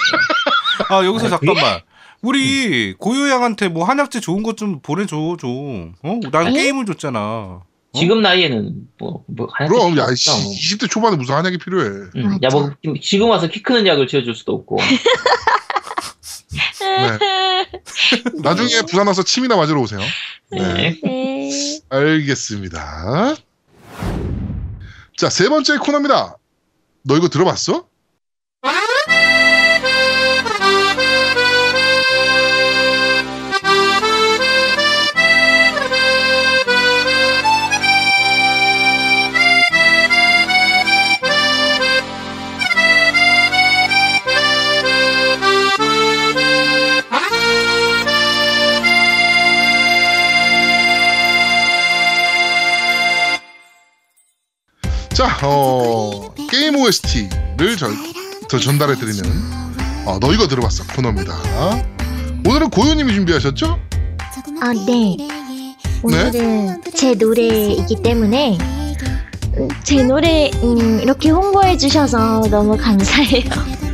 [0.90, 1.82] 아 여기서 아, 잠깐만.
[2.22, 5.94] 우리 고요양한테 뭐 한약재 좋은 것 좀 보내줘 좀.
[6.04, 6.20] 어?
[6.32, 6.52] 난 에?
[6.54, 7.62] 게임을 줬잖아.
[7.94, 10.32] 지금 나이에는 뭐, 뭐, 하나 그럼 야 없어.
[10.34, 11.88] 20대 초반에 무슨 한약이 필요해.
[12.18, 14.78] 음, 야, 뭐, 지금 와서 키 크는 약을 지어줄 수도 없고.
[18.44, 20.00] 나중에 부산 와서 침이나 맞으러 오세요.
[20.52, 21.00] 네.
[21.04, 21.80] 네.
[21.90, 23.36] 알겠습니다.
[25.18, 26.36] 자, 세 번째 코너입니다.
[27.04, 27.88] 너 이거 들어봤어?
[55.20, 57.90] 자, 어, 게임 OST를 저,
[58.48, 59.22] 저 전달해 드리는
[60.06, 61.38] 어, 너 이거 들어봤어 코너입니다.
[62.46, 63.78] 오늘 오늘은 고요님이 준비하셨죠?
[64.62, 65.18] 아, 네.
[66.04, 68.58] 오늘은 제 노래이기 때문에
[69.58, 73.44] 음, 제 노래 음, 이렇게 홍보해 주셔서 너무 감사해요.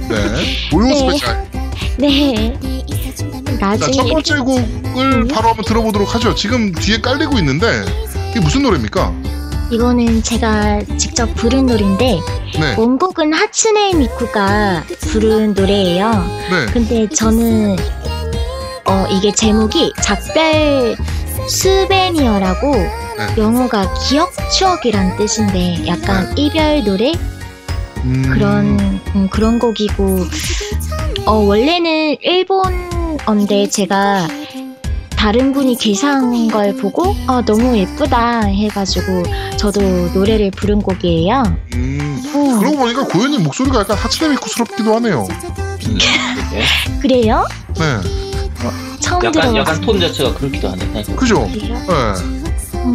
[0.08, 0.70] 네.
[0.72, 0.96] 고요 네.
[0.96, 1.48] special.
[1.98, 2.60] 네.
[3.60, 4.64] 자, 첫 나중에 번째 곡을
[4.96, 5.28] 음.
[5.28, 6.36] 바로 한번 들어보도록 하죠.
[6.36, 7.84] 지금 뒤에 깔리고 있는데
[8.30, 9.25] 이게 무슨 노래입니까?
[9.72, 12.20] 이거는 제가 직접 부른 노래인데
[12.60, 12.76] 네.
[12.78, 16.12] 원곡은 하츠네 미쿠가 부른 노래예요.
[16.50, 16.66] 네.
[16.72, 17.76] 근데 저는
[18.86, 20.96] 어 이게 제목이 작별
[21.48, 22.74] 스베니어라고
[23.38, 27.14] 영어가 기억 추억이란 뜻인데 약간 이별 노래
[28.04, 28.80] 음, 그런
[29.16, 30.20] 음, 그런 곡이고
[31.26, 34.28] 어 원래는 일본어인데 제가
[35.26, 39.24] 다른 분이 기사한 걸 보고 아 너무 예쁘다 해가지고
[39.58, 39.82] 저도
[40.14, 41.42] 노래를 부른 곡이에요.
[41.74, 45.28] 음, 어, 그러고 보니까 고요님 목소리가 약간 하츠네미쿠스럽기도 하네요.
[45.88, 45.98] 음.
[47.02, 47.44] 그래요?
[47.74, 47.98] 네.
[49.00, 49.58] 처음 약간 들어봤어요.
[49.62, 51.04] 약간 톤 자체가 그렇기도 하네.
[51.16, 51.50] 그죠?
[51.52, 51.74] 그래요?
[51.88, 52.78] 네.
[52.86, 52.94] 음,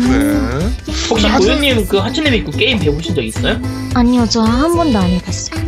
[0.86, 0.92] 네.
[1.10, 3.56] 혹시 하츠- 고현님 그 하츠네 미쿠 게임 해보신 적 있어요?
[3.92, 5.60] 아니요, 저 한 번도 안 해봤어요.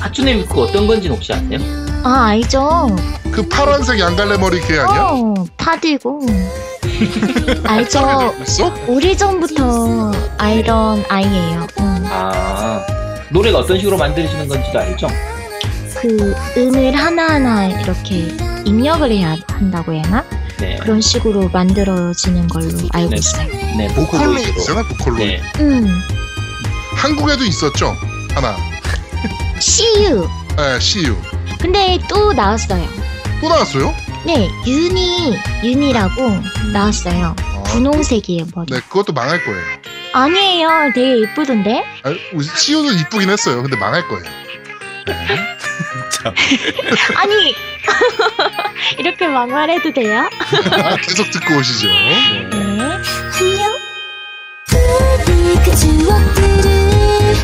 [0.00, 1.60] 하츠네 미쿠 어떤 건지는 혹시 아세요?
[2.06, 2.94] 아 알죠.
[3.32, 5.08] 그 파란색 양갈래 머리 걔 아니야?
[5.10, 6.20] 어, 파들고
[7.66, 8.32] 알죠.
[8.42, 8.72] 있어?
[8.86, 11.66] 오래전부터 알던 아이예요.
[11.80, 12.06] 음.
[12.08, 12.80] 아
[13.30, 15.08] 노래가 어떤 식으로 만들어지는 건지도 알죠?
[16.00, 18.28] 그 음을 하나하나 이렇게
[18.64, 20.24] 입력을 해야 한다고 해야 하나?
[20.58, 20.76] 네.
[20.80, 23.16] 그런 식으로 만들어지는 걸로 알고 네.
[23.16, 23.48] 있어요.
[23.76, 24.60] 네, 보컬로이드로.
[24.60, 25.24] 있잖아, 보컬로이드.
[25.24, 25.42] 네.
[25.58, 25.88] 음,
[26.94, 27.96] 한국에도 있었죠?
[28.32, 28.54] 하나.
[29.58, 30.28] CU.
[30.56, 31.16] 네, CU.
[31.66, 32.86] 근데 또 나왔어요.
[33.40, 33.92] 또 나왔어요?
[34.24, 36.40] 네, 유니, 유니라고
[36.72, 37.34] 나왔어요.
[37.36, 38.72] 아, 분홍색이에요, 머리.
[38.72, 39.60] 네, 그것도 망할 거예요.
[40.12, 40.92] 아니에요.
[40.94, 41.84] 되게 예쁘던데?
[42.04, 43.62] 아, 우리 CU도 이쁘긴 했어요.
[43.62, 44.22] 근데 망할 거예요.
[46.12, 46.32] 참.
[47.18, 47.56] 아니,
[49.00, 50.20] 이렇게 막말해도 돼요?
[50.70, 51.88] 아, 계속 듣고 오시죠.
[51.88, 52.48] 네.
[52.48, 52.80] 네.
[53.40, 53.76] 안녕.
[55.64, 57.34] 그 추억들을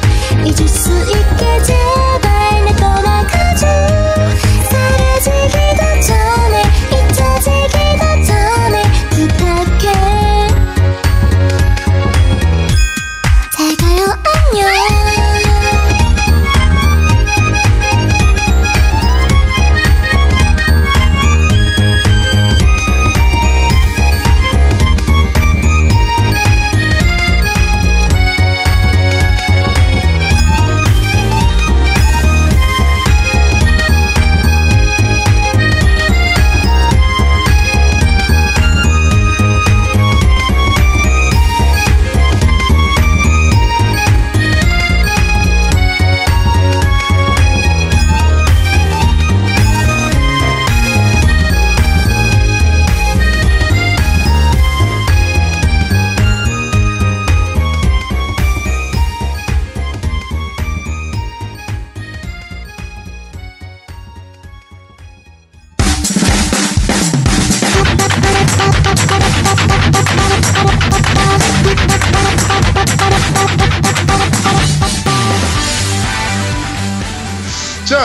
[0.46, 4.01] 잊을 수 있게 제발 내 떠나가줘
[5.22, 6.41] 사라지기도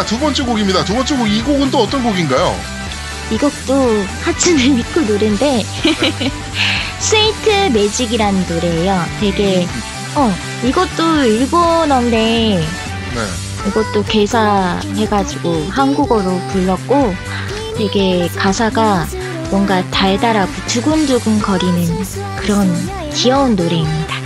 [0.08, 0.86] 두 번째 곡입니다.
[0.86, 2.56] 두 번째 곡, 이 곡은 또 어떤 곡인가요?
[3.30, 5.64] 이 곡도 하츠네 미쿠 노래인데
[7.00, 9.04] 스웨이트 매직이라는 노래예요.
[9.20, 9.68] 되게
[10.16, 12.18] 어 이것도 일본어인데
[12.58, 13.68] 네.
[13.68, 17.14] 이것도 개사 해가지고 한국어로 불렀고
[17.78, 19.06] 되게 가사가
[19.52, 22.06] 뭔가 달달하고 두근두근 거리는
[22.38, 22.74] 그런
[23.14, 24.17] 귀여운 노래입니다.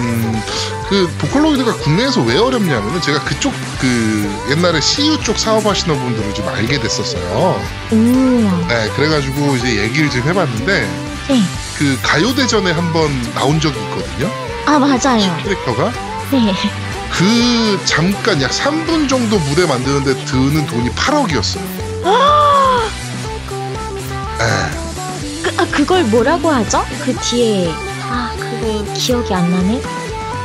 [0.00, 0.42] 음,
[0.88, 6.80] 그 보컬로이드가 국내에서 왜 어렵냐면은 제가 그쪽 그 옛날에 CU 쪽 사업하시는 분들을 좀 알게
[6.80, 7.60] 됐었어요.
[7.92, 11.42] 음, 네, 그래가지고 이제 얘기를 좀 해봤는데 네.
[11.78, 14.30] 그 가요대전에 한번 나온 적이 있거든요.
[14.66, 15.36] 아 맞아요.
[15.42, 15.92] 캐릭터가
[16.32, 16.54] 네.
[17.10, 21.60] 그 잠깐 약 3분 정도 무대 만드는데 드는 돈이 8억이었어요.
[24.38, 24.46] 네.
[25.42, 26.84] 그, 아, 그걸 뭐라고 하죠?
[27.04, 27.72] 그 뒤에
[28.60, 29.80] 아 그거 기억이 안 나네.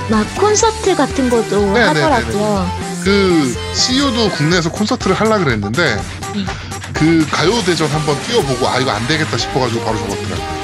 [0.10, 2.70] 막 콘서트 같은 것도 네, 네, 하더라고요.
[3.04, 5.96] 그 CU도 국내에서 콘서트를 하려 그랬는데
[6.34, 6.46] 네.
[6.94, 10.56] 그 가요 대전 한번 뛰어보고 아 이거 안 되겠다 싶어가지고 바로 접었더라고요.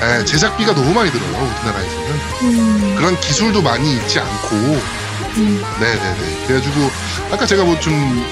[0.00, 2.20] 네, 제작비가 너무 많이 들어요 우리나라에서는.
[2.42, 4.56] 음, 그런 기술도 많이 있지 않고.
[5.36, 6.46] 음, 네네네.
[6.46, 6.90] 그래가지고
[7.30, 8.24] 아까 제가 뭐 좀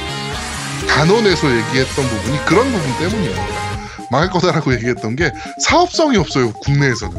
[0.89, 3.67] 단언에서 얘기했던 부분이 그런 부분 때문이에요.
[4.11, 7.15] 망할 거다라고 얘기했던 게 사업성이 없어요 국내에서는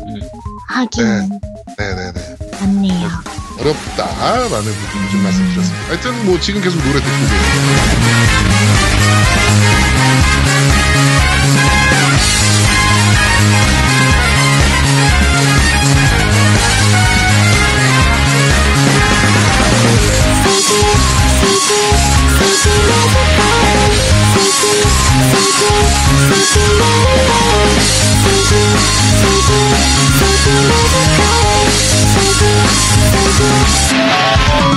[0.67, 1.39] 하긴
[1.77, 3.09] 네 네 네 맞네요.
[3.59, 5.87] 어렵다라는 부분을 좀 말씀드렸습니다.
[5.87, 8.57] 하여튼 뭐 지금 계속 노래 듣고 계세요.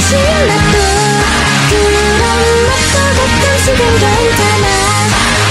[0.00, 0.78] 신나도
[1.68, 4.66] 그런 것도 가끔씩은 괜찮아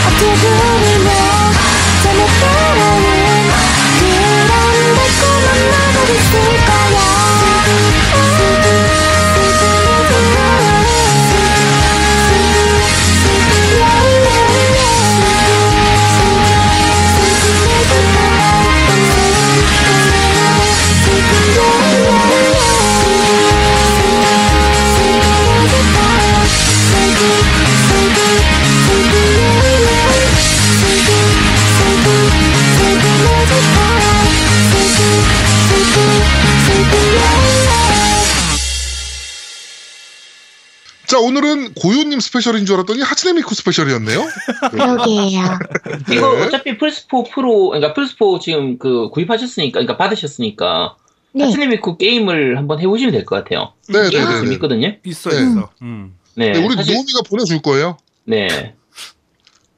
[0.07, 1.09] 어떻게 보이며
[2.03, 2.88] 잘못되라
[41.19, 44.25] 자 오늘은 고요님 special인 줄 알았더니 하츠네 미쿠 special이었네요.
[44.71, 45.59] 그러게요.
[46.11, 46.41] 이거 네.
[46.45, 50.95] 어차피 플스4 프로, 그러니까 플스4 지금 그 구입하셨으니까, 그러니까 받으셨으니까,
[51.33, 51.43] 네.
[51.43, 53.73] 하츠네미쿠 게임을 한번 해보시면 될 것 같아요.
[53.89, 54.39] 네, 네, 네, 네.
[54.41, 54.95] 재밌거든요.
[55.05, 55.35] 있어 네.
[55.41, 55.69] 있어.
[55.81, 56.15] 음.
[56.35, 57.97] 네, 네, 우리 사실, 노미가 보내줄 거예요.
[58.23, 58.47] 네.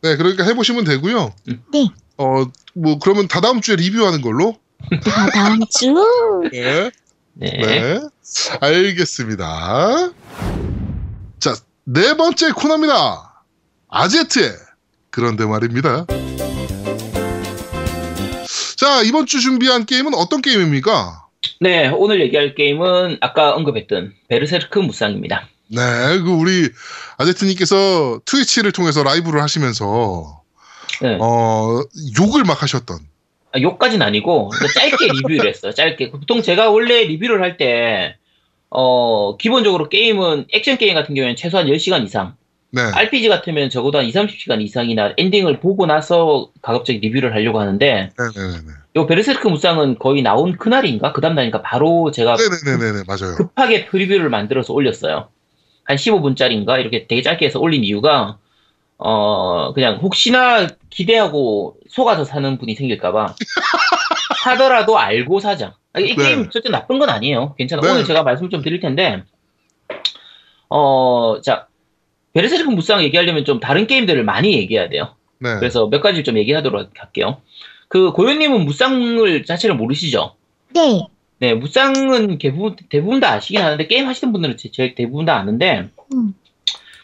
[0.04, 1.34] 네, 그러니까 해보시면 되고요.
[1.74, 1.90] 네.
[2.18, 4.58] 어, 뭐 그러면 다다음 주에 리뷰하는 걸로.
[5.04, 5.94] 다 다음 주.
[6.54, 6.92] 네.
[7.34, 7.50] 네.
[7.52, 8.00] 네.
[8.60, 10.12] 알겠습니다.
[11.82, 13.44] 자, 네 번째 코너입니다.
[13.90, 14.52] 아제트의
[15.10, 16.06] 그런데 말입니다.
[18.78, 21.28] 자, 이번 주 준비한 게임은 어떤 게임입니까?
[21.60, 25.48] 네, 오늘 얘기할 게임은 아까 언급했던 베르세르크 무쌍입니다.
[25.68, 25.82] 네,
[26.24, 26.70] 그 우리
[27.18, 30.42] 아제트님께서 트위치를 통해서 라이브를 하시면서
[31.02, 31.18] 네.
[31.20, 31.82] 어
[32.20, 33.00] 욕을 막 하셨던.
[33.54, 35.74] 아, 욕까지는 아니고 짧게 리뷰를 했어요.
[35.74, 36.12] 짧게.
[36.12, 38.18] 보통 제가 원래 리뷰를 할 때
[38.72, 42.36] 어, 기본적으로 게임은 액션 게임 같은 경우에는 최소한 10시간 이상,
[42.72, 47.86] 네, RPG 같으면 적어도 한 2, 30시간 이상이나 엔딩을 보고 나서 가급적 리뷰를 하려고 하는데
[47.86, 51.12] 네, 네, 네, 네, 요 베르세르크 무쌍은 거의 나온 그날인가?
[51.12, 51.62] 그 다음 날인가?
[51.62, 53.36] 바로 제가 네, 네, 네, 네, 맞아요.
[53.36, 55.28] 급하게 preview를 만들어서 올렸어요.
[55.84, 56.80] 한 15분짜리인가?
[56.80, 58.38] 이렇게 되게 짧게 해서 올린 이유가,
[58.98, 63.36] 어, 그냥 혹시나 기대하고 속아서 사는 분이 생길까봐.
[64.46, 65.76] 사더라도 알고 사자.
[65.94, 66.24] 아니, 이 네.
[66.24, 67.56] 게임 절대 나쁜 건 아니에요.
[67.58, 67.82] 괜찮아.
[67.82, 67.90] 네.
[67.90, 69.24] 오늘 제가 말씀 좀 드릴 텐데,
[70.70, 71.68] 어, 자,
[72.34, 75.16] 베르세르크 무쌍 얘기하려면 좀 다른 게임들을 많이 얘기해야 돼요.
[75.40, 77.42] 네, 그래서 몇 가지 좀 얘기하도록 할게요.
[77.90, 80.36] 그, 고요님은 무쌍을 자체를 모르시죠?
[80.74, 81.08] 네.
[81.40, 85.90] 네, 무쌍은 대부분, 대부분 다 아시긴 하는데, 게임 하시는 분들은 제- 제 대부분 다 아는데,
[86.14, 86.34] 음.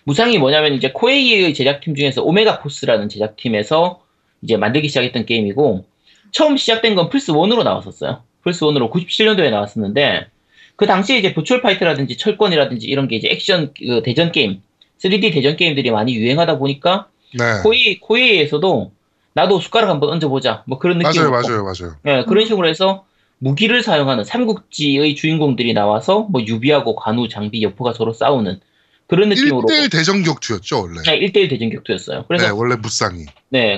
[0.05, 4.01] 무쌍이 뭐냐면, 이제 코에이의 제작팀 중에서 Omega Force라는 제작팀에서
[4.43, 5.85] 이제 만들기 시작했던 게임이고,
[6.31, 8.23] 처음 시작된 건 플스 1으로 나왔었어요.
[8.47, 10.27] 플스1으로 97년도에 나왔었는데,
[10.75, 14.61] 그 당시에 이제 Virtua Fighter라든지 철권이라든지 이런 게 이제 액션 그 대전 게임,
[14.99, 17.07] 3D 대전 게임들이 많이 유행하다 보니까,
[17.37, 18.91] 네, 코에이, 코에이에서도
[19.33, 20.63] 나도 숟가락 한번 얹어보자.
[20.65, 21.29] 뭐 그런 느낌으로.
[21.29, 21.95] 맞아요, 맞아요, 맞아요.
[22.05, 23.05] 예, 그런 식으로 해서
[23.39, 28.59] 무기를 사용하는 삼국지의 주인공들이 나와서 뭐 유비하고 관우, 장비, 여포가 서로 싸우는
[29.05, 31.01] 그런 느낌으로 1대1 대전 격투였죠, 원래.
[31.03, 32.25] 네, 1대1 대전 격투였어요.
[32.27, 33.25] 그래서 네, 네, 원래 무쌍이.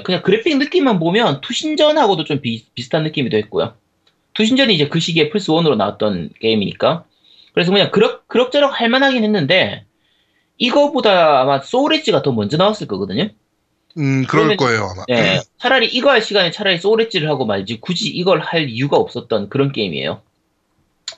[0.04, 3.74] 그냥 그래픽 느낌만 보면 투신전하고도 좀 비, 비슷한 느낌이 됐고요.
[4.40, 7.04] 투신전이 이제 그 시기에 플스 1으로 나왔던 게임이니까.
[7.54, 9.84] 그래서 그냥 그럭, 그럭저럭 할 만하긴 했는데
[10.58, 13.28] 이거보다 아마 Soul Edge가 더 먼저 나왔을 거거든요.
[13.98, 15.04] 음, 그럴 그러면- 거예요, 아마.
[15.10, 19.50] 네, 차라리 이거 할 시간에 차라리 Soul Edge를 하고 말지 굳이 이걸 할 이유가 없었던
[19.50, 20.22] 그런 게임이에요.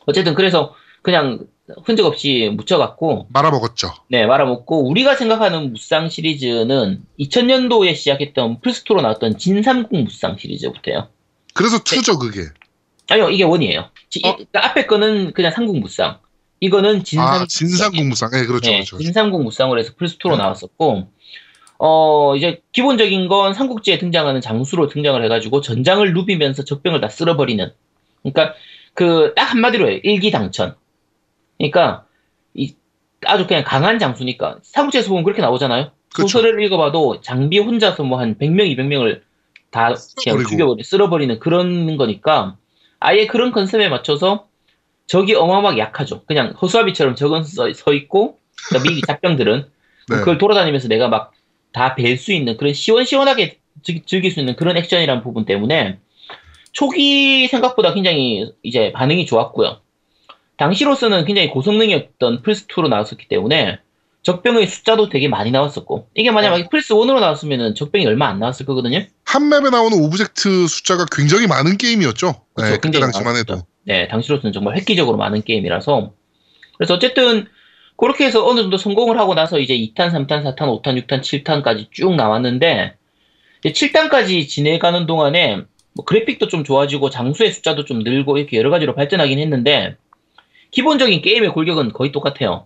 [0.08, 1.46] 어쨌든 그래서 그냥
[1.86, 3.94] 흔적 없이 묻혀갖고 말아먹었죠.
[4.08, 11.08] 네 말아먹고 우리가 생각하는 무쌍 시리즈는 2000년도에 시작했던 플스토로 나왔던 진삼국 무쌍 시리즈부터요.
[11.54, 12.42] 그래서 투죠, 그게.
[13.10, 13.90] 아니요 이게 원이에요.
[14.10, 14.34] 지- 어?
[14.34, 16.20] 그러니까 앞에 거는 그냥 삼국 무쌍.
[16.60, 18.30] 이거는 진삼 아, 진상국 무쌍.
[18.32, 18.96] 네, 그렇죠, 네, 그렇죠.
[18.98, 19.04] 그렇죠.
[19.04, 21.08] 진삼국 무쌍으로 해서 플스토로 나왔었고
[21.80, 27.72] 어, 이제 기본적인 건 삼국지에 등장하는 장수로 등장을 해가지고 전장을 누비면서 적병을 다 쓸어버리는.
[28.22, 28.54] 그러니까
[28.94, 30.00] 그 딱 한마디로 해요.
[30.04, 30.76] 일기당천.
[31.58, 32.06] 그러니까
[32.54, 32.76] 이
[33.26, 35.92] 아주 그냥 강한 장수니까 삼국지에서 보면 그렇게 나오잖아요.
[36.14, 36.28] 그쵸.
[36.28, 39.22] 소설을 읽어봐도 장비 혼자서 뭐 한 100명, 200명을
[39.72, 40.50] 다 그냥.
[40.50, 42.58] 죽여버리, 쓸어버리는 그런 거니까
[43.02, 44.48] 아예 그런 컨셉에 맞춰서
[45.08, 46.24] 적이 어마어마하게 약하죠.
[46.26, 49.66] 그냥 허수아비처럼 적은 서, 서 있고 그러니까 미 잡병들은
[50.10, 50.16] 네.
[50.18, 51.34] 그걸 돌아다니면서 내가 막
[51.74, 56.00] 다 뵐 수 있는 그런 시원시원하게 즐- 즐길 수 있는 그런 액션이라는 부분 때문에
[56.74, 59.80] 초기 생각보다 굉장히 이제 반응이 좋았고요.
[60.58, 63.80] 당시로서는 굉장히 고성능이었던 플스2로 나왔었기 때문에
[64.24, 69.06] 적병의 숫자도 되게 많이 나왔었고 이게 만약에 플스 1으로 나왔으면 적병이 얼마 안 나왔을 거거든요.
[69.26, 72.28] 한 맵에 나오는 object 숫자가 굉장히 많은 게임이었죠.
[72.28, 73.36] 네, 그쵸, 그때 굉장히 당시만.
[73.36, 73.64] 해도.
[73.84, 76.14] 네, 당시로서는 정말 획기적으로 많은 게임이라서.
[76.78, 77.48] 그래서 어쨌든,
[77.98, 82.16] 그렇게 해서 어느 정도 성공을 하고 나서 이제 2탄, 3탄, 4탄, 5탄, 6탄, 7탄까지 쭉
[82.16, 82.96] 나왔는데,
[83.64, 85.62] 7탄까지 지내가는 동안에,
[85.94, 89.96] 뭐 그래픽도 좀 좋아지고, 장수의 숫자도 좀 늘고, 이렇게 여러 가지로 발전하긴 했는데,
[90.72, 92.66] 기본적인 게임의 골격은 거의 똑같아요.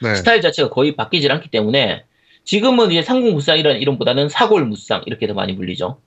[0.00, 0.14] 네.
[0.14, 2.04] 스타일 자체가 거의 바뀌질 않기 때문에,
[2.44, 5.98] 지금은 이제 상공 무쌍이라는 이름보다는 사골 무쌍, 이렇게 더 많이 불리죠.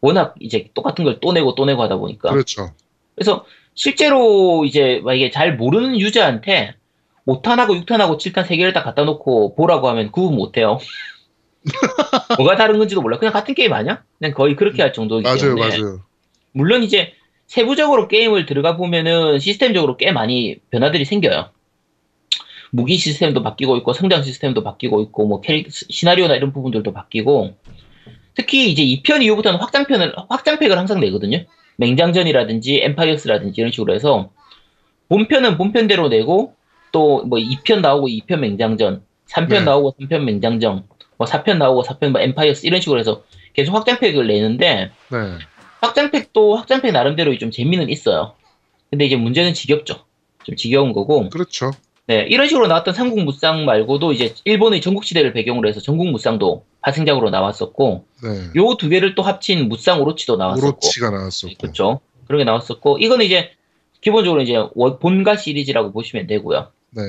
[0.00, 2.30] 워낙 이제 똑같은 걸 또 내고 또 내고 하다 보니까.
[2.30, 2.72] 그렇죠.
[3.14, 6.74] 그래서 실제로 이제 만약에 잘 모르는 유저한테
[7.26, 10.78] 5탄하고 6탄하고 7탄 세 개를 다 갖다 놓고 보라고 하면 구분 못해요.
[12.38, 13.18] 뭐가 다른 건지도 몰라.
[13.18, 14.02] 그냥 같은 게임 아니야?
[14.18, 15.68] 그냥 거의 그렇게 할 정도이기 맞아요, 때문에.
[15.68, 16.00] 맞아요.
[16.52, 17.12] 물론 이제
[17.46, 21.50] 세부적으로 게임을 들어가 보면은 시스템적으로 꽤 많이 변화들이 생겨요.
[22.74, 27.54] 무기 시스템도 바뀌고 있고 성장 시스템도 바뀌고 있고 뭐 캐릭 시나리오나 이런 부분들도 바뀌고
[28.34, 31.44] 특히 이제 2편 이후부터는 확장편을 확장팩을 항상 내거든요.
[31.76, 34.30] 맹장전이라든지 Empires라든지 이런 식으로 해서
[35.08, 36.54] 본편은 본편대로 내고
[36.92, 39.60] 또 뭐 2편 나오고 2편 맹장전, 3편 네.
[39.64, 40.84] 나오고 3편 맹장전,
[41.18, 45.18] 뭐 4편 나오고 4편 뭐 엠파이어스 이런 식으로 해서 계속 확장팩을 내는데 네.
[45.82, 48.34] 확장팩도 확장팩 나름대로 좀 재미는 있어요.
[48.90, 50.04] 근데 이제 문제는 지겹죠.
[50.44, 51.28] 좀 지겨운 거고.
[51.28, 51.70] 그렇죠.
[52.06, 58.28] 네, 이런 식으로 나왔던 삼국무쌍 말고도 이제 일본의 전국시대를 배경으로 해서 전국무쌍도 파생작으로 나왔었고, 네.
[58.56, 60.66] 요두 개를 또 합친 무쌍 오로치도 나왔었고.
[60.66, 61.54] 오로치가 나왔었고.
[61.60, 62.00] 그렇죠.
[62.26, 63.50] 그런 게 나왔었고, 이거는 이제
[64.00, 66.72] 기본적으로 이제 원- 본가 시리즈라고 보시면 되고요.
[66.90, 67.02] 네.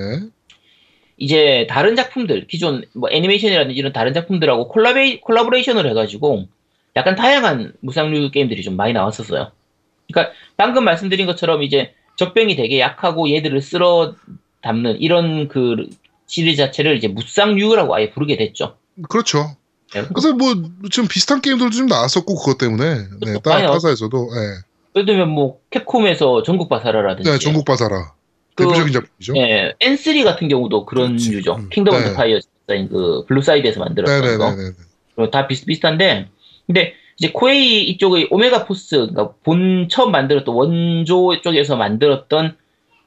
[1.18, 6.48] 이제 다른 작품들, 기존 뭐 애니메이션이라든지 이런 다른 작품들하고 콜라베, 콜라보레이션을 해가지고
[6.96, 9.52] 약간 다양한 무쌍류 게임들이 좀 많이 나왔었어요.
[10.12, 14.16] 그러니까 방금 말씀드린 것처럼 이제 적병이 되게 약하고 얘들을 쓸어
[14.64, 15.76] 담는 이런 그
[16.26, 18.78] 시리즈 자체를 이제 무쌍류라고 아예 부르게 됐죠.
[19.10, 19.56] 그렇죠.
[19.94, 20.54] 네, 그래서 뭐
[20.90, 24.40] 지금 비슷한 게임들도 좀 나왔었고 그것 때문에 네, 따, 많이 나왔- 타사에서도 네.
[24.96, 28.14] 예를 들면 뭐 캡콤에서 전국 바사라라든지 네, 전국 바사라
[28.56, 29.34] 그- 대표적인 작품이죠.
[29.38, 31.32] 예, N3 같은 경우도 그런 그렇지.
[31.36, 31.56] 류죠.
[31.56, 31.70] 음.
[31.70, 32.06] 킹덤 네.
[32.08, 34.50] 오브 파이어스인 그 블루사이드에서 만들었던 거.
[34.52, 34.76] 네네네네.
[35.18, 36.30] 어, 다 비슷 비슷한데,
[36.66, 42.56] 근데 이제 코에이 이쪽의 오메가 포스, 그러니까 본 처음 만들었던 원조 쪽에서 만들었던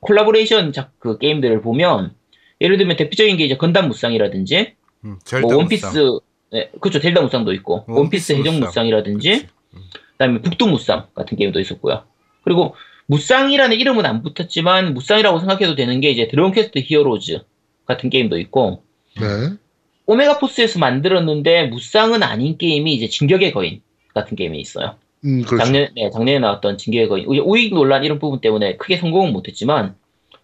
[0.00, 2.14] 콜라보레이션 작, 그 게임들을 보면,
[2.60, 6.20] 예를 들면 대표적인 게 이제 건담 무쌍이라든지, 음, 젤다 뭐 원피스, 무쌍.
[6.52, 7.00] 네, 그렇죠.
[7.00, 8.68] 젤다 무쌍도 있고, 원피스, 원피스 해적 무쌍.
[8.68, 9.46] 무쌍이라든지, 그치.
[9.74, 9.80] 음.
[10.12, 12.04] 그다음에 북두 무쌍 같은 게임도 있었고요.
[12.42, 12.74] 그리고
[13.06, 17.40] 무쌍이라는 이름은 안 붙었지만 무쌍이라고 생각해도 되는 게 이제 드래곤 퀘스트 히어로즈
[17.84, 18.82] 같은 게임도 있고,
[19.20, 19.56] 네.
[20.06, 23.82] 오메가 포스에서 만들었는데 무쌍은 아닌 게임이 이제 진격의 거인
[24.14, 24.96] 같은 게임이 있어요.
[25.26, 25.64] 음, 그렇죠.
[25.64, 27.26] 작년, 네, 작년에 나왔던 진격의 거인.
[27.26, 29.96] 우익 논란 이런 부분 때문에 크게 성공은 못했지만,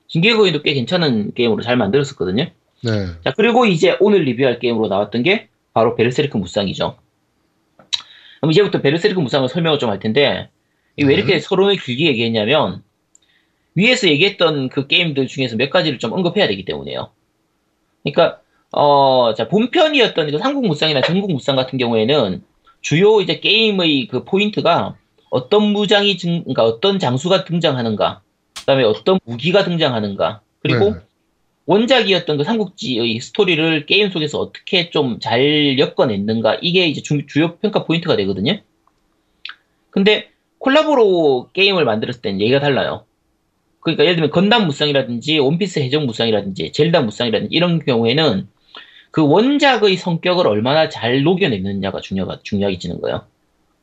[0.09, 2.51] 진격의 거인도 꽤 괜찮은 게임으로 잘 만들었었거든요.
[2.85, 3.07] 네.
[3.25, 6.97] 자, 그리고 이제 오늘 리뷰할 게임으로 나왔던 게 바로 베르세르크 무쌍이죠.
[8.40, 10.51] 그럼 이제부터 베르세르크 무쌍을 설명을 좀 할 텐데,
[10.97, 12.83] 이게 왜 이렇게 서론을 길게 얘기했냐면,
[13.75, 17.11] 위에서 얘기했던 그 게임들 중에서 몇 가지를 좀 언급해야 되기 때문에요.
[18.03, 18.40] 그러니까,
[18.73, 22.42] 어, 자, 본편이었던 그 삼국 무쌍이나 전국 무쌍 같은 경우에는
[22.83, 24.97] 주요 이제 게임의 그 포인트가
[25.31, 28.21] 어떤 무장이 증, 그러니까 어떤 장수가 등장하는가,
[28.55, 31.01] 그 다음에 어떤 무기가 등장하는가, 그리고 네.
[31.64, 37.85] 원작이었던 그 삼국지의 스토리를 게임 속에서 어떻게 좀 잘 엮어냈는가, 이게 이제 주, 주요 평가
[37.85, 38.61] 포인트가 되거든요.
[39.90, 43.05] 근데 콜라보로 게임을 만들었을 땐 얘기가 달라요.
[43.81, 48.48] 그러니까 예를 들면 건담 무쌍이라든지 원피스 해적 무쌍이라든지 젤다 무쌍이라든지 이런 경우에는
[49.13, 53.23] 그 원작의 성격을 얼마나 잘 녹여내느냐가 중요가 중요해지는 거예요.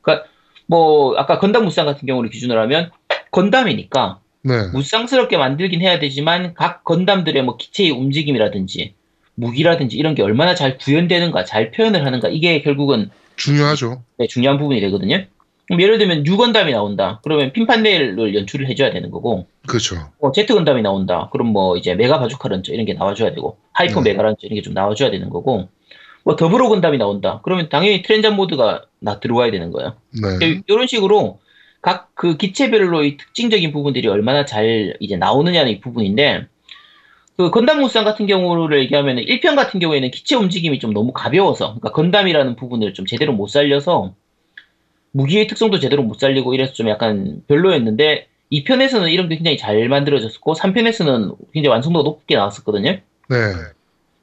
[0.02, 0.26] 그러니까
[0.66, 2.90] 뭐 아까 건담 무쌍 같은 경우를 기준으로 하면
[3.30, 4.68] 건담이니까 네.
[4.72, 8.94] 무쌍스럽게 만들긴 해야 되지만 각 건담들의 뭐 기체의 움직임이라든지
[9.36, 14.02] 무기라든지 이런 게 얼마나 잘 구현되는가, 잘 표현을 하는가 이게 결국은 중요하죠.
[14.18, 15.24] 네, 중요한 부분이 되거든요.
[15.78, 17.20] 예를 들면 U 건담이 나온다.
[17.22, 19.96] 그러면 fin funnel을 연출을 해줘야 되는 거고, 그렇죠.
[20.20, 21.28] 뭐 Z 건담이 나온다.
[21.32, 24.10] 그럼 뭐 이제 mega bazooka launcher 이런 게 나와줘야 되고, hyper 네.
[24.10, 25.68] mega launcher 이런 게 좀 나와줘야 되는 거고,
[26.24, 27.40] 뭐 더불어 건담이 나온다.
[27.44, 29.94] 그러면 당연히 트렌전 모드가 나 들어와야 되는 거예요.
[30.40, 30.60] 네.
[30.66, 31.38] 이런 식으로
[31.82, 36.46] 각 그 기체별로의 특징적인 부분들이 얼마나 잘 이제 나오느냐는 이 부분인데
[37.38, 41.92] 그 건담 무쌍 같은 경우를 얘기하면 1편 같은 경우에는 기체 움직임이 좀 너무 가벼워서 그러니까
[41.92, 44.14] 건담이라는 부분을 좀 제대로 못 살려서
[45.12, 50.54] 무기의 특성도 제대로 못 살리고 이래서 좀 약간 별로였는데 2편에서는 이런 게 굉장히 잘 만들어졌었고
[50.54, 52.98] 3편에서는 굉장히 완성도가 높게 나왔었거든요.
[53.28, 53.36] 네.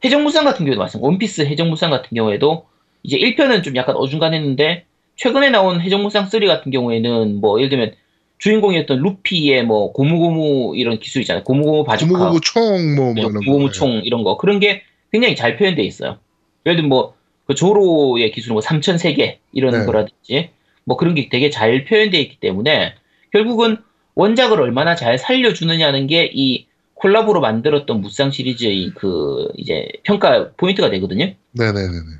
[0.03, 1.03] 해적무쌍 같은 경우도 마찬가지.
[1.03, 2.65] 원피스 해적무쌍 같은 경우에도
[3.03, 4.85] 이제 1편은 좀 약간 어중간했는데
[5.15, 7.93] 최근에 나온 해적무쌍 3 같은 경우에는 뭐 예를 들면
[8.37, 11.43] 주인공이었던 루피의 뭐 고무고무 이런 기술 있잖아요.
[11.43, 13.21] 고무고무 바주카, 고무고무 총, 뭐, 뭐, 네.
[13.23, 16.19] 고무고무 총 이런 거 그런 게 굉장히 잘 표현돼 있어요.
[16.65, 17.17] 예를 들면 뭐
[17.47, 19.85] 그 조로의 기술 뭐 삼천 세계 이런 네.
[19.85, 20.51] 거라든지
[20.87, 22.95] 뭐 그런 게 되게 잘 표현돼 있기 때문에
[23.31, 23.77] 결국은
[24.15, 26.65] 원작을 얼마나 잘 살려주느냐는 게 이
[26.97, 31.33] 콜라보로 만들었던 무쌍 시리즈의 그 이제 평가 포인트가 되거든요.
[31.51, 32.17] 네네네네.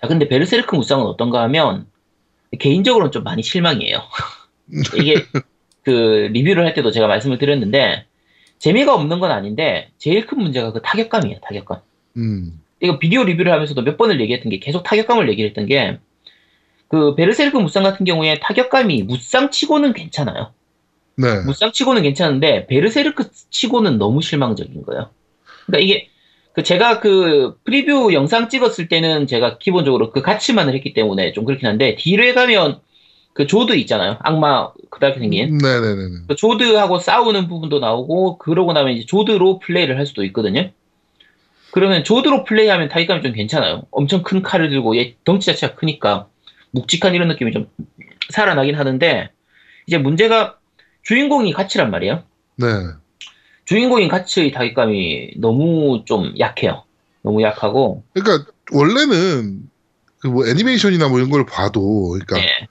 [0.00, 1.86] 자, 근데 베르세르크 무쌍은 어떤가 하면
[2.58, 3.98] 개인적으로는 좀 많이 실망이에요.
[4.96, 5.24] 이게
[5.82, 8.04] 그 리뷰를 할 때도 제가 말씀을 드렸는데
[8.58, 11.38] 재미가 없는 건 아닌데 제일 큰 문제가 그 타격감이에요.
[11.40, 11.80] 타격감.
[12.18, 12.60] 음.
[12.80, 15.98] 이거 비디오 리뷰를 하면서도 몇 번을 얘기했던 게 계속 타격감을 얘기를 했던 게
[16.90, 20.52] 그 베르세르크 무쌍 같은 경우에 타격감이 무쌍 치고는 괜찮아요.
[21.16, 21.40] 네.
[21.42, 25.10] 무쌍 치고는 괜찮은데 베르세르크 치고는 너무 실망적인 거예요.
[25.66, 26.08] 그러니까 이게
[26.52, 31.68] 그 제가 그 프리뷰 영상 찍었을 때는 제가 기본적으로 그 가츠만을 했기 때문에 좀 그렇긴
[31.68, 32.80] 한데 뒤를 가면
[33.34, 34.16] 그 조드 있잖아요.
[34.18, 36.22] 악마 커다랗게 생긴 네네네네.
[36.26, 40.70] 그 조드하고 싸우는 부분도 나오고 그러고 나면 이제 조드로 플레이를 할 수도 있거든요.
[41.70, 43.82] 그러면 조드로 플레이하면 타격감이 좀 괜찮아요.
[43.92, 46.26] 엄청 큰 칼을 들고 얘 덩치 자체가 크니까
[46.72, 47.68] 묵직한 이런 느낌이 좀
[48.30, 49.30] 살아나긴 하는데
[49.86, 50.58] 이제 문제가
[51.02, 52.22] 주인공이 가치란 말이에요.
[52.56, 52.66] 네.
[53.64, 56.84] 주인공인 가치의 타격감이 너무 좀 약해요.
[57.22, 59.62] 너무 약하고 그러니까, 원래는,
[60.20, 62.66] 그 뭐, 애니메이션이나 뭐 이런 걸 봐도, 그러니까, 네,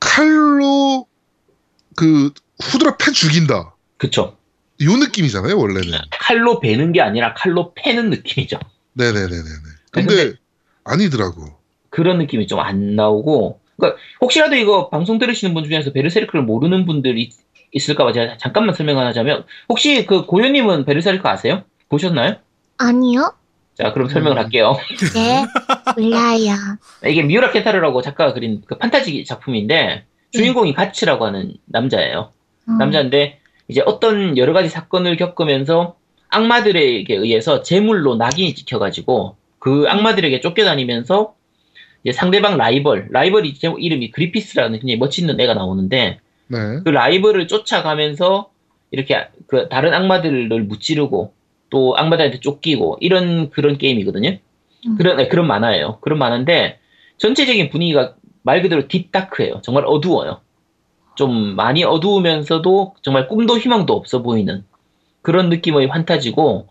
[0.00, 1.06] 칼로,
[1.96, 2.30] 그,
[2.62, 3.74] 후드라 패 죽인다.
[3.98, 4.36] 그쵸.
[4.82, 5.98] 요 느낌이잖아요, 원래는.
[6.20, 8.58] 칼로 베는 게 아니라 칼로 패는 느낌이죠.
[8.94, 9.42] 네네네네네.
[9.90, 10.38] 근데- 근데,
[10.84, 11.55] 아니더라고.
[11.96, 17.30] 그런 느낌이 좀 안 나오고 그러니까 혹시라도 이거 방송 들으시는 분 중에서 베르세르크를 모르는 분들이
[17.72, 21.62] 있을까봐 제가 잠깐만 설명 하나 하자면 혹시 그 고현님은 베르세르크 아세요?
[21.88, 22.36] 보셨나요?
[22.76, 23.32] 아니요?
[23.74, 24.42] 자 그럼 설명을 음.
[24.42, 24.76] 할게요.
[25.14, 25.44] 네,
[25.96, 26.54] 몰라요.
[27.08, 32.30] 이게 미우라 켄타르라고 작가가 그린 그 판타지 작품인데 주인공이 가치라고 하는 남자예요.
[32.68, 33.38] 음, 남자인데
[33.68, 35.96] 이제 어떤 여러 가지 사건을 겪으면서
[36.28, 41.35] 악마들에게 의해서 제물로 낙인이 찍혀가지고 그 악마들에게 쫓겨다니면서
[42.12, 46.58] 상대방 라이벌, 라이벌이 제 이름이 그리피스라는 굉장히 멋있는 애가 나오는데 네.
[46.84, 48.50] 그 라이벌을 쫓아가면서
[48.90, 51.32] 이렇게 그 다른 악마들을 무찌르고
[51.70, 54.38] 또 악마들한테 쫓기고 이런 그런 게임이거든요.
[54.86, 54.96] 음.
[54.96, 55.98] 그런 네, 그런 만화예요.
[56.00, 56.78] 그런 만화인데
[57.18, 59.60] 전체적인 분위기가 말 그대로 딥다크예요.
[59.62, 60.40] 정말 어두워요.
[61.16, 64.64] 좀 많이 어두우면서도 정말 꿈도 희망도 없어 보이는
[65.22, 66.68] 그런 느낌의 환타지고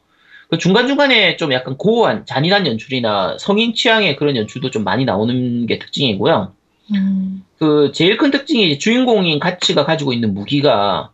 [0.49, 5.79] 그 중간중간에 좀 약간 고어한 잔인한 연출이나 성인 취향의 그런 연출도 좀 많이 나오는 게
[5.79, 6.53] 특징이고요.
[6.93, 11.11] 음, 그 제일 큰 특징이 주인공인 가츠가 가지고 있는 무기가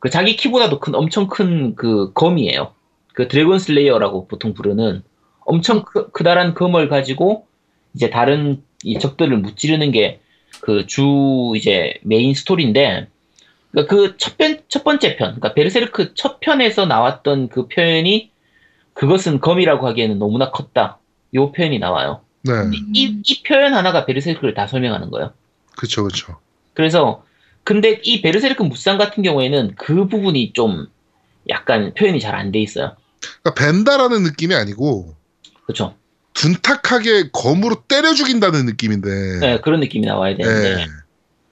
[0.00, 2.74] 그 자기 키보다도 큰 엄청 큰 그 검이에요.
[3.14, 5.02] 그 Dragon Slayer라고 보통 부르는
[5.46, 7.46] 엄청 크, 커다란 검을 가지고
[7.94, 10.20] 이제 다른 이 적들을 무찌르는 게
[10.60, 13.08] 그 주 이제 메인 스토리인데
[13.88, 18.31] 그 첫 편, 첫 번째 편, 그러니까 베르세르크 첫 편에서 나왔던 그 표현이
[18.94, 20.98] 그것은 검이라고 하기에는 너무나 컸다.
[21.34, 22.20] 요 표현이 나와요.
[22.42, 22.52] 네.
[22.92, 25.32] 이, 이 표현 하나가 베르세르크를 다 설명하는 거예요.
[25.76, 26.38] 그쵸, 그쵸.
[26.74, 27.24] 그래서
[27.64, 30.88] 근데 이 베르세르크 무쌍 같은 경우에는 그 부분이 좀
[31.48, 32.96] 약간 표현이 잘 안 돼 있어요.
[33.42, 35.14] 그러니까 벤다라는 느낌이 아니고,
[35.64, 35.94] 그렇죠?
[36.34, 39.38] 둔탁하게 검으로 때려 죽인다는 느낌인데.
[39.40, 40.86] 네, 그런 느낌이 나와야 되는데 네.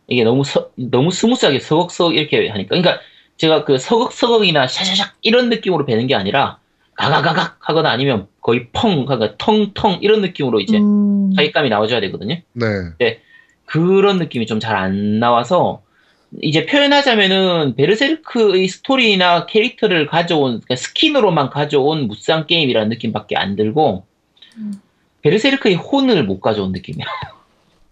[0.09, 2.99] 이게 너무 서- 너무 스무스하게 서걱서걱 이렇게 하니까 그러니까
[3.37, 6.59] 제가 그 서걱서걱이나 샤샤샥 이런 느낌으로 베는 게 아니라
[7.01, 12.37] 가가가각 하거나 아니면 거의 펑 하거나 텅텅 이런 느낌으로 이제 음, 타격감이 나와줘야 되거든요.
[12.99, 13.21] 네.
[13.67, 15.83] 그런 느낌이 좀 잘 안 나와서
[16.43, 24.07] 이제 표현하자면은 베르세르크의 스토리나 캐릭터를 가져온 그러니까 스킨으로만 가져온 무쌍 게임이라는 느낌밖에 안 들고
[24.59, 24.75] 음.
[25.23, 27.07] 베르세르크의 혼을 못 가져온 느낌이야.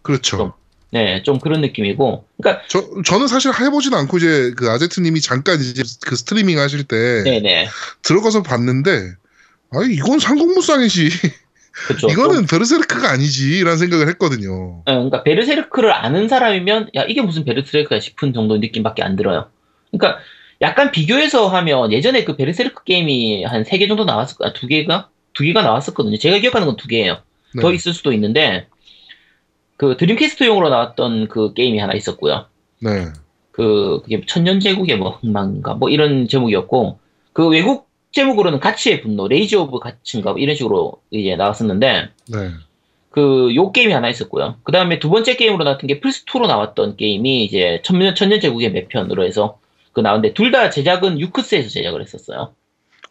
[0.02, 0.54] 그렇죠.
[0.92, 0.98] 좀.
[0.98, 2.24] 네, 좀 그런 느낌이고.
[2.40, 7.22] 그러니까 저, 저는 사실 해보진 않고 이제 그 아제트님이 잠깐 이제 그 스트리밍 하실 때
[7.24, 7.68] 네네,
[8.02, 9.12] 들어가서 봤는데,
[9.72, 11.10] 아 이건 삼국무쌍이지.
[11.86, 12.08] 그렇죠.
[12.10, 14.78] 이거는 베르세르크가 아니지라는 생각을 했거든요.
[14.80, 19.50] 어, 그러니까 베르세르크를 아는 사람이면 야 이게 무슨 베르세르크야 싶은 정도 느낌밖에 안 들어요.
[19.92, 20.20] 그러니까
[20.60, 24.52] 약간 비교해서 하면 예전에 그 베르세르크 게임이 한 세 개 정도 나왔을 거야.
[24.54, 26.18] 두 개가 두 개가 나왔었거든요.
[26.18, 27.22] 제가 기억하는 건 두 개예요.
[27.54, 27.62] 네.
[27.62, 28.66] 더 있을 수도 있는데
[29.78, 32.46] 그 드림캐스트용으로 나왔던 그 게임이 하나 있었고요.
[32.80, 33.06] 네.
[33.52, 36.98] 그 그게 천년제국의 뭐 흥망인가 뭐 이런 제목이었고
[37.32, 42.50] 그 외국 제목으로는 가츠의 분노, Rage of Guts인가 뭐 이런 식으로 이제 나왔었는데 네.
[43.10, 44.56] 그 요 게임이 하나 있었고요.
[44.64, 49.24] 그 다음에 두 번째 게임으로 나왔던 게 플스 2로 나왔던 게임이 이제 천년 천년제국의 매편으로
[49.24, 49.58] 해서
[49.92, 52.52] 그 나왔는데 둘 다 제작은 유크스에서 제작을 했었어요.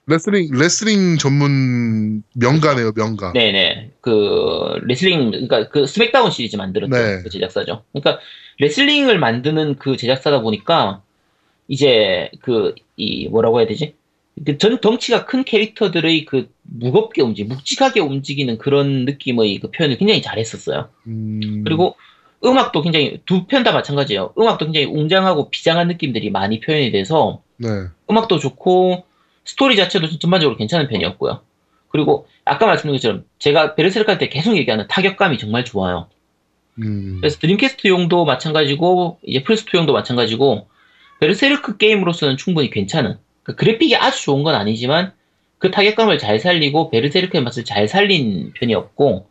[0.08, 3.34] 레슬링 레슬링 전문 명가네요, 명가.
[3.34, 3.92] 네네.
[4.02, 7.22] 그, 레슬링, 그러니까 그 스맥다운 시리즈 만들었던 네.
[7.24, 7.84] 그 제작사죠.
[7.92, 8.20] 그러니까
[8.60, 11.02] 레슬링을 만드는 그 제작사다 보니까
[11.68, 13.96] 이제 그, 이, 뭐라고 해야 되지?
[14.46, 20.22] 그 전 덩치가 큰 캐릭터들의 그 무겁게 움직, 묵직하게 움직이는 그런 느낌의 그 표현을 굉장히
[20.22, 20.90] 잘했었어요.
[21.08, 21.96] 음, 그리고
[22.46, 24.34] 음악도 굉장히, 두 편 다 마찬가지예요.
[24.38, 27.68] 음악도 굉장히 웅장하고 비장한 느낌들이 많이 표현이 돼서 네.
[28.12, 29.07] 음악도 좋고
[29.48, 31.42] 스토리 자체도 전반적으로 괜찮은 편이었고요.
[31.88, 36.10] 그리고 아까 말씀드린 것처럼 제가 베르세르크 할때 계속 얘기하는 타격감이 정말 좋아요.
[36.80, 40.68] 음, 그래서 드림캐스트용도 마찬가지고 이제 플스2용도 마찬가지고
[41.22, 45.14] 베르세르크 게임으로서는 충분히 괜찮은 그 그래픽이 아주 좋은 건 아니지만
[45.60, 49.30] 그 타격감을 잘 살리고 베르세르크의 맛을 잘 살린 편이었고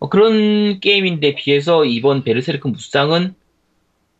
[0.00, 3.34] 어, 그런 게임인데 비해서 이번 베르세르크 무쌍은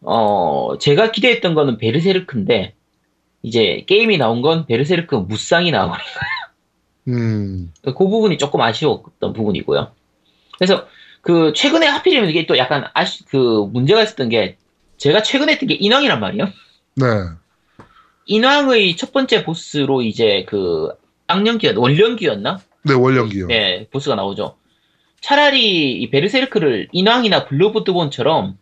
[0.03, 2.75] 어 제가 기대했던 거는 베르세르크인데
[3.43, 6.05] 이제 게임이 나온 건 베르세르크 무쌍이 나와버린
[7.09, 9.93] 음, 그 부분이 조금 아쉬웠던 부분이고요.
[10.59, 10.87] 그래서
[11.23, 14.57] 그 최근에 하필이면 이게 또 약간 아쉬 그 문제가 있었던 게
[14.99, 16.49] 제가 최근에 했던 게 인왕이란 말이에요.
[16.97, 17.07] 네.
[18.27, 20.91] 인왕의 첫 번째 보스로 이제 그
[21.29, 22.61] 악령기였 원령기였나?
[22.83, 23.47] 네, 원령기요.
[23.47, 24.57] 네, 보스가 나오죠.
[25.21, 28.59] 차라리 이 베르세르크를 인왕이나 블러드본처럼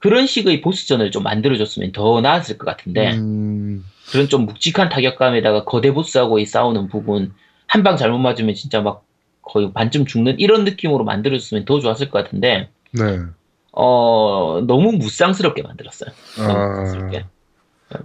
[0.00, 5.92] 그런 식의 보스전을 좀 만들어줬으면 더 나았을 것 같은데 음, 그런 좀 묵직한 타격감에다가 거대
[5.92, 7.32] 보스하고 이 싸우는 부분
[7.66, 9.04] 한 방 잘못 맞으면 진짜 막
[9.42, 13.20] 거의 반쯤 죽는 이런 느낌으로 만들어줬으면 더 좋았을 것 같은데 네.
[13.72, 16.10] 어 너무 무쌍스럽게 만들었어요.
[16.36, 17.24] 너무 아, 무쌍스럽게.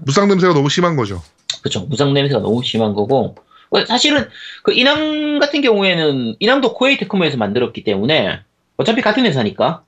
[0.01, 1.21] 무쌍 냄새가 너무 심한 거죠.
[1.61, 1.81] 그렇죠.
[1.81, 3.35] 무쌍 냄새가 너무 심한 거고
[3.71, 4.27] 어, 사실은
[4.63, 8.41] 그 인왕 같은 경우에는 인왕도 코에이 테크모에서 만들었기 때문에
[8.77, 9.83] 어차피 같은 회사니까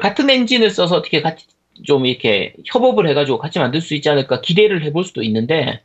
[0.00, 1.46] 같은 엔진을 써서 어떻게 같이
[1.84, 5.82] 좀 이렇게 협업을 해가지고 같이 만들 수 있지 않을까 기대를 해볼 수도 있는데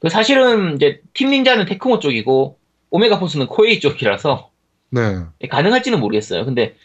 [0.00, 2.58] 그 사실은 이제 팀 닌자는 테크모 쪽이고
[2.90, 4.50] 오메가 포스는 코에이 쪽이라서
[4.90, 5.00] 네.
[5.48, 6.44] 가능할지는 모르겠어요.
[6.44, 6.76] 근데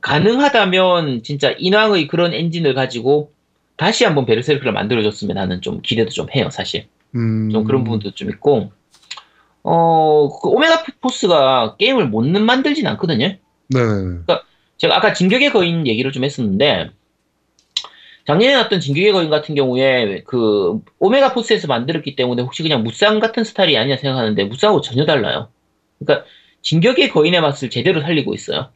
[0.00, 3.32] 가능하다면 진짜 인왕의 그런 엔진을 가지고
[3.76, 6.86] 다시 한번 베르세르크를 만들어줬으면 하는 좀 기대도 좀 해요, 사실.
[7.14, 8.70] 음, 좀 그런 부분도 좀 있고,
[9.62, 13.36] 어, 그 오메가 포스가 게임을 못 만들진 않거든요.
[13.68, 13.80] 네,
[14.26, 14.40] 네.
[14.84, 16.90] 제가 아까 진격의 거인 얘기를 좀 했었는데,
[18.26, 23.44] 작년에 나왔던 진격의 거인 같은 경우에 그 오메가 포스에서 만들었기 때문에 혹시 그냥 무쌍 같은
[23.44, 25.48] 스타일이 아니냐 생각하는데 무쌍하고 전혀 달라요.
[25.98, 26.26] 그러니까
[26.60, 28.68] 진격의 거인의 맛을 제대로 살리고 있어요.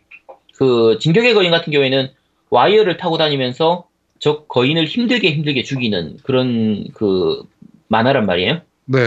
[0.57, 2.11] 그 진격의 거인 같은 경우에는
[2.51, 3.87] 와이어를 타고 다니면서
[4.19, 7.43] 적 거인을 힘들게 힘들게 죽이는 그런 그
[7.89, 8.63] 만화란 말이에요.
[8.87, 8.99] 네.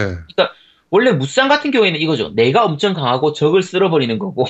[0.92, 2.30] 원래 무쌍 같은 경우에는 이거죠.
[2.36, 4.46] 내가 엄청 강하고 적을 쓸어버리는 거고,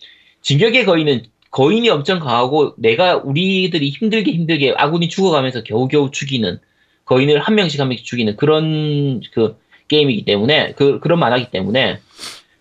[0.40, 6.58] 진격의 거인은 거인이 엄청 강하고 내가 우리들이 힘들게 힘들게 아군이 죽어가면서 겨우겨우 죽이는
[7.04, 9.56] 거인을 한 명씩 한 명씩 죽이는 그런 그
[9.88, 12.00] 게임이기 때문에 그 그런 만화기 때문에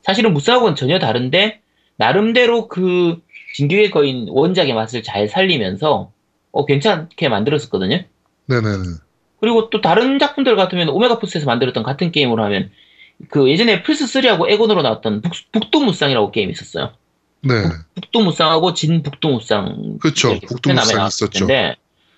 [0.04, 1.62] 사실은 무쌍하고는 전혀 다른데
[1.96, 3.22] 나름대로 그
[3.56, 6.12] 진격의 거인 원작의 맛을 잘 살리면서
[6.52, 7.96] 어 괜찮게 만들었었거든요.
[7.96, 8.06] 네,
[8.48, 8.84] 네, 네.
[9.39, 12.72] 그리고 또 다른 작품들 같으면 오메가 포스에서 만들었던 같은 게임으로 하면
[13.30, 16.92] 그 예전에 플스 3하고 엑원으로 나왔던 북, 북두무쌍이라고 게임이 있었어요.
[17.42, 17.64] 네.
[17.95, 20.32] 북두무쌍하고 진 북두무쌍 그쵸.
[20.32, 21.48] 이렇게 북두무쌍 있었죠.
[21.48, 21.76] 텐데,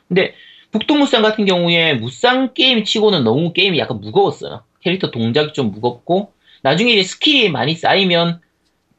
[0.07, 0.33] 근데
[0.71, 4.63] 북두무쌍 같은 경우에 무쌍 게임 치고는 너무 게임이 약간 무거웠어요.
[4.81, 8.41] 캐릭터 동작이 좀 무겁고 나중에 이제 스킬이 많이 쌓이면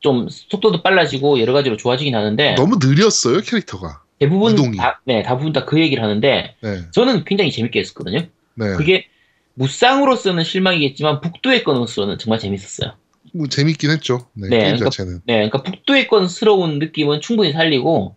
[0.01, 4.03] 좀 속도도 빨라지고 여러 가지로 좋아지긴 하는데 너무 느렸어요, 캐릭터가.
[4.19, 4.77] 대부분 이동이.
[4.77, 6.83] 다, 네, 대부분 다 그 얘기를 하는데 네.
[6.93, 8.27] 저는 굉장히 재밌게 했었거든요.
[8.55, 8.73] 네.
[8.77, 9.07] 그게
[9.55, 12.95] 무쌍으로서는 실망이겠지만 북두의 권으로서는 정말 재밌었어요.
[13.35, 14.27] 뭐 재밌긴 했죠.
[14.35, 15.21] 네, 네, 게임 그러니까- 자체는.
[15.27, 18.15] 네, 그러니까 북두의 권스러운 느낌은 충분히 살리고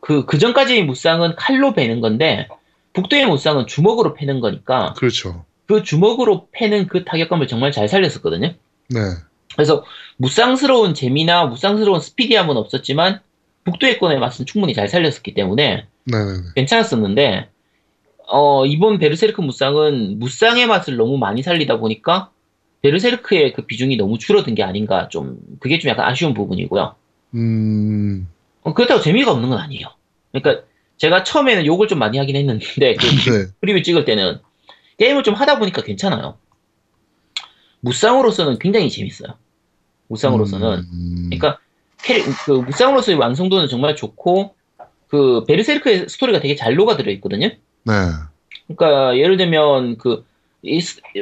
[0.00, 2.48] 그, 그 전까지의 무쌍은 칼로 베는 건데
[2.92, 5.44] 북두의 무쌍은 주먹으로 패는 거니까 그렇죠.
[5.66, 8.54] 그 주먹으로 패는 그 타격감을 정말 잘 살렸었거든요.
[8.88, 8.98] 네.
[9.54, 9.84] 그래서
[10.16, 13.20] 무쌍스러운 재미나 무쌍스러운 스피디함은 없었지만
[13.64, 16.38] 북두의 권의 맛은 충분히 잘 살렸었기 때문에 네, 네, 네.
[16.56, 17.48] 괜찮았었는데
[18.32, 22.30] 어, 이번 베르세르크 무쌍은 무쌍의 맛을 너무 많이 살리다 보니까
[22.82, 26.94] 베르세르크의 그 비중이 너무 줄어든 게 아닌가 좀 그게 좀 약간 아쉬운 부분이고요.
[27.34, 28.28] 음,
[28.62, 29.86] 어, 그렇다고 재미가 없는 건 아니에요.
[30.32, 30.64] 그러니까
[30.96, 33.46] 제가 처음에는 욕을 좀 많이 하긴 했는데 그 네.
[33.60, 34.38] 프리뷰 찍을 때는
[34.98, 36.36] 게임을 좀 하다 보니까 괜찮아요.
[37.80, 39.34] 무쌍으로서는 굉장히 재밌어요.
[40.08, 41.58] 무쌍으로서는 음, 그러니까
[42.02, 44.54] 캐릭 그 무쌍으로서의 완성도는 정말 좋고
[45.08, 47.48] 그 베르세르크의 스토리가 되게 잘 녹아들어 있거든요.
[47.48, 47.92] 네.
[48.66, 50.24] 그러니까 예를 들면 그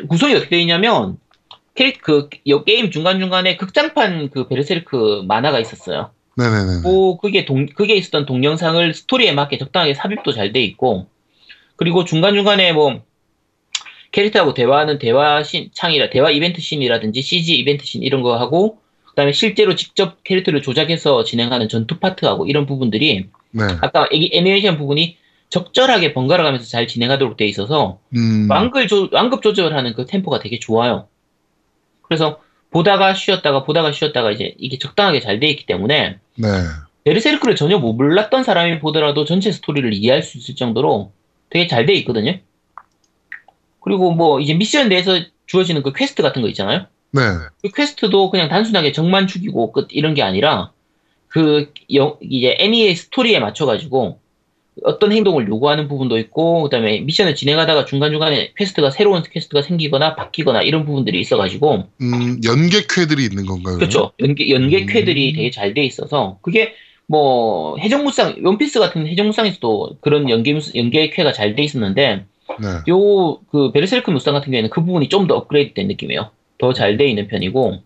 [0.09, 1.19] 구성이 어떻게 되어 있냐면
[2.01, 6.11] 그 여- 게임 중간 중간에 극장판 그 베르세르크 만화가 있었어요.
[6.37, 6.83] 네네네.
[6.83, 11.07] 뭐 그게 동 그게 있었던 동영상을 스토리에 맞게 적당하게 삽입도 잘 돼 있고
[11.77, 13.03] 그리고 중간 중간에 뭐
[14.13, 18.79] 캐릭터하고 대화하는 대화 신 창이라 대화 이벤트 씬이라든지 CG 이벤트 씬 이런 거 하고
[19.11, 23.65] 그다음에 실제로 직접 캐릭터를 조작해서 진행하는 전투 파트하고 이런 부분들이 네.
[23.81, 25.17] 아까 애니메이션 부분이
[25.51, 28.47] 적절하게 번갈아 가면서 잘 진행하도록 돼 있어서 음.
[28.51, 31.09] 완글 조, 완급 조절하는 그 템포가 되게 좋아요.
[32.09, 32.41] 그래서
[32.71, 36.49] 보다가 쉬었다가 보다가 쉬었다가 이제 이게 적당하게 잘 돼 있기 때문에 네.
[37.05, 41.13] 베르세르크를 전혀 못 몰랐던 사람이 보더라도 전체 스토리를 이해할 수 있을 정도로
[41.51, 42.39] 되게 잘 돼 있거든요.
[43.81, 46.87] 그리고 뭐 이제 미션 내에서 주어지는 그 퀘스트 같은 거 있잖아요.
[47.13, 47.21] 네.
[47.63, 50.73] 그 퀘스트도 그냥 단순하게 적만 죽이고 끝 이런 게 아니라
[51.29, 54.19] 그 영- 이제 애니의 스토리에 맞춰 가지고
[54.85, 60.85] 어떤 행동을 요구하는 부분도 있고 그다음에 미션을 진행하다가 중간중간에 퀘스트가 새로운 퀘스트가 생기거나 바뀌거나 이런
[60.85, 63.77] 부분들이 있어 가지고 음, 연계퀘들이 있는 건가요?
[63.77, 64.87] 그렇죠 연계 연계 음.
[64.87, 66.75] 퀘들이 되게 잘 돼 있어서 그게
[67.07, 72.25] 뭐 해적무쌍 원피스 같은 해적무쌍에서도 그런 연계 연계 퀘가 잘 돼 있었는데
[72.61, 72.67] 네.
[72.89, 76.31] 요그 베르세르크 무쌍 같은 경우에는 그 부분이 좀 더 업그레이드된 느낌이에요.
[76.59, 77.83] 더 잘 돼 있는 편이고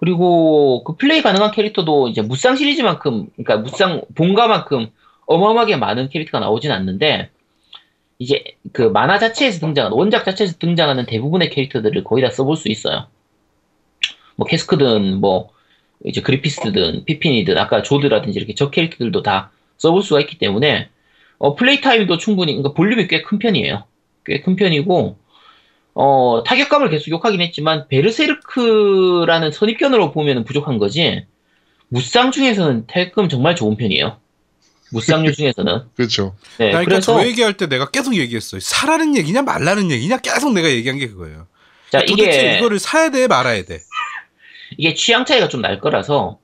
[0.00, 4.88] 그리고 그 플레이 가능한 캐릭터도 이제 무쌍 시리즈만큼 그러니까 무쌍 본가만큼
[5.26, 7.30] 어마어마하게 많은 캐릭터가 나오진 않는데
[8.18, 13.08] 이제 그 만화 자체에서 등장하는 원작 자체에서 등장하는 대부분의 캐릭터들을 거의 다 써볼 수 있어요.
[14.36, 15.50] 뭐 캐스크든 뭐
[16.04, 20.88] 이제 그리피스든 피핀이든 아까 조드라든지 이렇게 저 캐릭터들도 다 써볼 수가 있기 때문에
[21.38, 23.84] 어, 플레이 타임도 충분히 그러니까 볼륨이 꽤 큰 편이에요.
[24.24, 25.18] 꽤 큰 편이고
[25.94, 31.26] 어, 타격감을 계속 욕하긴 했지만 베르세르크라는 선입견으로 보면 부족한 거지
[31.88, 34.18] 무쌍 중에서는 타격감 정말 좋은 편이에요.
[34.94, 35.82] 무쌍류 중에서는.
[35.96, 36.34] 그렇죠.
[36.58, 38.60] 네, 그러니까 그래서 저 얘기할 때 내가 계속 얘기했어요.
[38.60, 41.46] 사라는 얘기냐 말라는 얘기냐 계속 내가 얘기한 게 그거예요.
[41.90, 43.80] 자 도대체 이게 이거를 사야 돼 말아야 돼.
[44.78, 46.38] 이게 취향 차이가 좀 날 거라서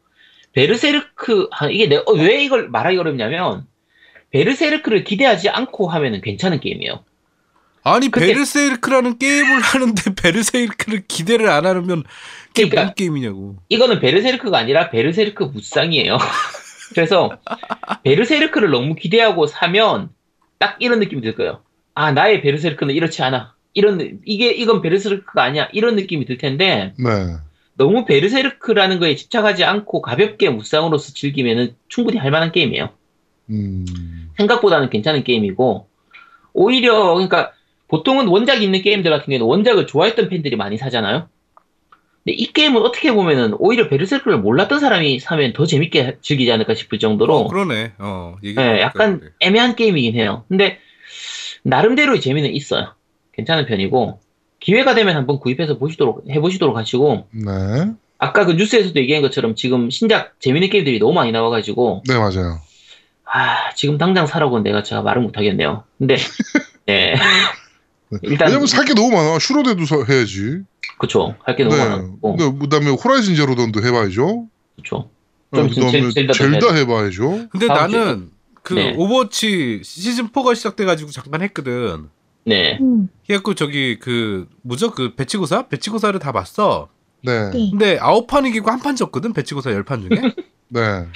[0.53, 3.67] 베르세르크 아, 이게 내가 어, 왜 이걸 말하기 어렵냐면
[4.31, 7.05] 베르세르크를 기대하지 않고 하면은 괜찮은 게임이에요.
[7.83, 12.05] 아니 근데- 베르세르크라는 게임을 하는데 베르세르크를 기대를 안 하면
[12.49, 13.57] 그게 그러니까- 뭔 게임이냐고.
[13.69, 16.19] 이거는 베르세르크가 아니라 베르세르크 무쌍이에요.
[16.95, 17.31] 그래서
[18.05, 20.11] 베르세르크를 너무 기대하고 사면
[20.59, 21.63] 딱 이런 느낌이 들 거예요.
[21.95, 23.55] 아 나의 베르세르크는 이렇지 않아.
[23.75, 25.69] 이런 느- 이게 이건 베르세르크가 아니야.
[25.73, 27.37] 이런 느낌이 들 텐데 네.
[27.75, 32.91] 너무 베르세르크라는 거에 집착하지 않고 가볍게 무쌍으로서 즐기면은 충분히 할 만한 게임이에요.
[33.51, 33.87] 음.
[34.37, 35.89] 생각보다는 괜찮은 게임이고
[36.53, 37.53] 오히려 그러니까
[37.89, 41.29] 보통은 원작이 있는 게임들 같은 경우에는 원작을 좋아했던 팬들이 많이 사잖아요.
[42.25, 46.99] 근데 이 게임은 어떻게 보면은 오히려 베르세르크를 몰랐던 사람이 사면 더 재밌게 즐기지 않을까 싶을
[46.99, 47.93] 정도로 어, 그러네.
[47.99, 50.45] 어, 네, 약간 애매한 게임이긴 해요.
[50.49, 50.79] 근데
[51.63, 52.95] 나름대로의 재미는 있어요.
[53.33, 54.21] 괜찮은 편이고
[54.61, 57.51] 기회가 되면 한번 구입해서 보시도록 해보시도록 하시고 네.
[58.19, 62.61] 아까 그 뉴스에서도 얘기한 것처럼 지금 신작 재밌는 게임들이 너무 많이 나와가지고 네, 맞아요.
[63.25, 65.85] 아 지금 당장 사라고 내가 제가 말을 못하겠네요.
[65.99, 66.17] 근데
[66.85, 67.15] 네
[68.23, 69.39] 일단 왜냐면 살 게 너무 많아.
[69.39, 70.63] 슈로데도 사- 해야지.
[70.99, 71.85] 그쵸 할 게 너무 네.
[71.89, 74.47] 많았고 그 그다음에 호라이즌 제로던도 해봐야죠.
[74.77, 75.11] 그쵸
[75.53, 77.49] 네, 좀 있으면 그다음에 젤- 젤다 해봐야죠.
[77.51, 78.31] 근데 나는
[78.63, 78.95] 그 네.
[78.97, 82.09] 오버워치 시즌 4가 시작돼가지고 잠깐 했거든.
[82.45, 86.89] 네 음, 그래갖고 저기 그 뭐죠 그 배치고사 배치고사를 다 봤어.
[87.23, 87.51] 네.
[87.51, 87.69] 네.
[87.71, 90.11] 근데 아홉 판 이기고 한 판 졌거든 배치고사 열 판 중에.
[90.69, 91.07] 네.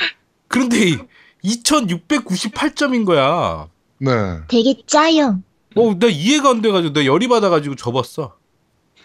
[0.49, 0.97] 그런데
[1.45, 3.69] 2,698점인 거야.
[3.99, 4.11] 네.
[4.49, 5.41] 되게 짜요.
[5.77, 8.37] 어, 나 이해가 안 돼가지고 나 열이 받아가지고 접었어.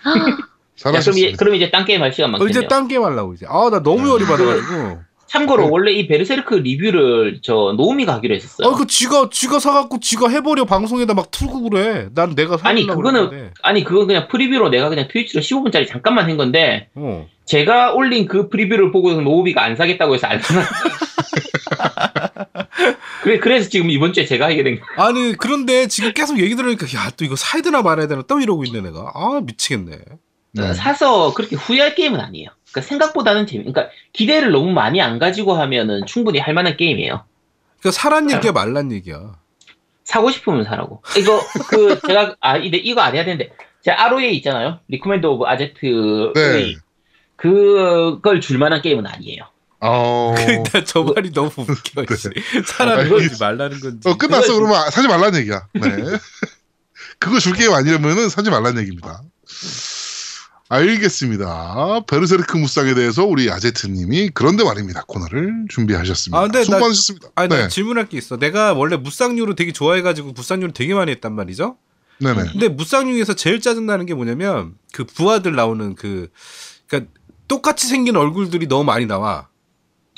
[0.85, 1.31] 아, 야, 그럼, 이제.
[1.37, 3.45] 그럼 이제 딴 게임 할 시간 어, 많겠네요 이제 딴 게임 하려고 이제.
[3.49, 4.99] 아, 나 너무 열이 받아가지고.
[5.27, 5.69] 참고로 네.
[5.71, 10.65] 원래 이 베르세르크 리뷰를 저 노우미가 하기로 했었어요 아, 그 지가 지가 사갖고 지가 해버려
[10.65, 12.07] 방송에다 막 틀고 그래.
[12.15, 13.51] 난 내가 아니, 그거는- 그러는데.
[13.61, 17.27] 아니 그건 그냥 프리뷰로 내가 그냥 트위치로 15분짜리 잠깐만 한 건데 어.
[17.45, 20.63] 제가 올린 그 프리뷰를 보고 노우미가 안 사겠다고 해서 안 사.
[23.21, 24.85] 그래 그래서 지금 이번 주에 제가 하게 된 거.
[25.03, 28.63] 아니 그런데 지금 계속 얘기 들으니까 야 또 이거 사야 되나 말아야 되나 또 이러고
[28.65, 29.11] 있네 내가.
[29.13, 29.99] 아 미치겠네.
[30.51, 30.73] 네.
[30.73, 32.49] 사서 그렇게 후회할 게임은 아니에요.
[32.71, 33.65] 그러니까 생각보다는 재미.
[33.65, 37.23] 그러니까 기대를 너무 많이 안 가지고 하면은 충분히 할 만한 게임이에요.
[37.79, 39.35] 그러니까 사란 얘기야 말란 얘기야.
[40.03, 41.03] 사고 싶으면 사라고.
[41.17, 41.39] 이거
[41.69, 43.51] 그 제가 아 이데 이거 안 해야 되는데
[43.83, 44.79] 제가 ROA 있잖아요.
[44.87, 46.75] recommend of 아제트 네.
[47.35, 49.43] 그걸 줄 만한 게임은 아니에요.
[49.81, 50.33] 어.
[50.35, 52.05] 근데 저 말이 너무 웃겨.
[52.05, 52.15] 네.
[52.15, 52.29] 씨.
[52.65, 54.09] 사라는 아, 말라는 건지.
[54.09, 54.47] 어, 끝났어.
[54.53, 55.67] 그걸- 그러면 사지 말라는 얘기야.
[55.73, 56.17] 네.
[57.19, 59.21] 그거 줄 게임 아니라면은 사지 말라는 얘기입니다.
[60.69, 62.01] 알겠습니다.
[62.07, 66.37] 베르세르크 무쌍에 대해서 우리 아제트님이 그런데 말입니다 코너를 준비하셨습니다.
[66.37, 67.27] 아, 근데 수고 나- 많으셨습니다.
[67.35, 68.37] 아니, 나 네, 질문할 게 있어.
[68.37, 71.77] 내가 원래 무쌍류를 되게 좋아해가지고 무쌍류를 되게 많이 했단 말이죠.
[72.19, 72.51] 네네.
[72.51, 76.29] 근데 무쌍류에서 제일 짜증나는 게 뭐냐면 그 부하들 나오는 그
[76.87, 77.11] 그러니까
[77.47, 79.47] 똑같이 생긴 얼굴들이 너무 많이 나와.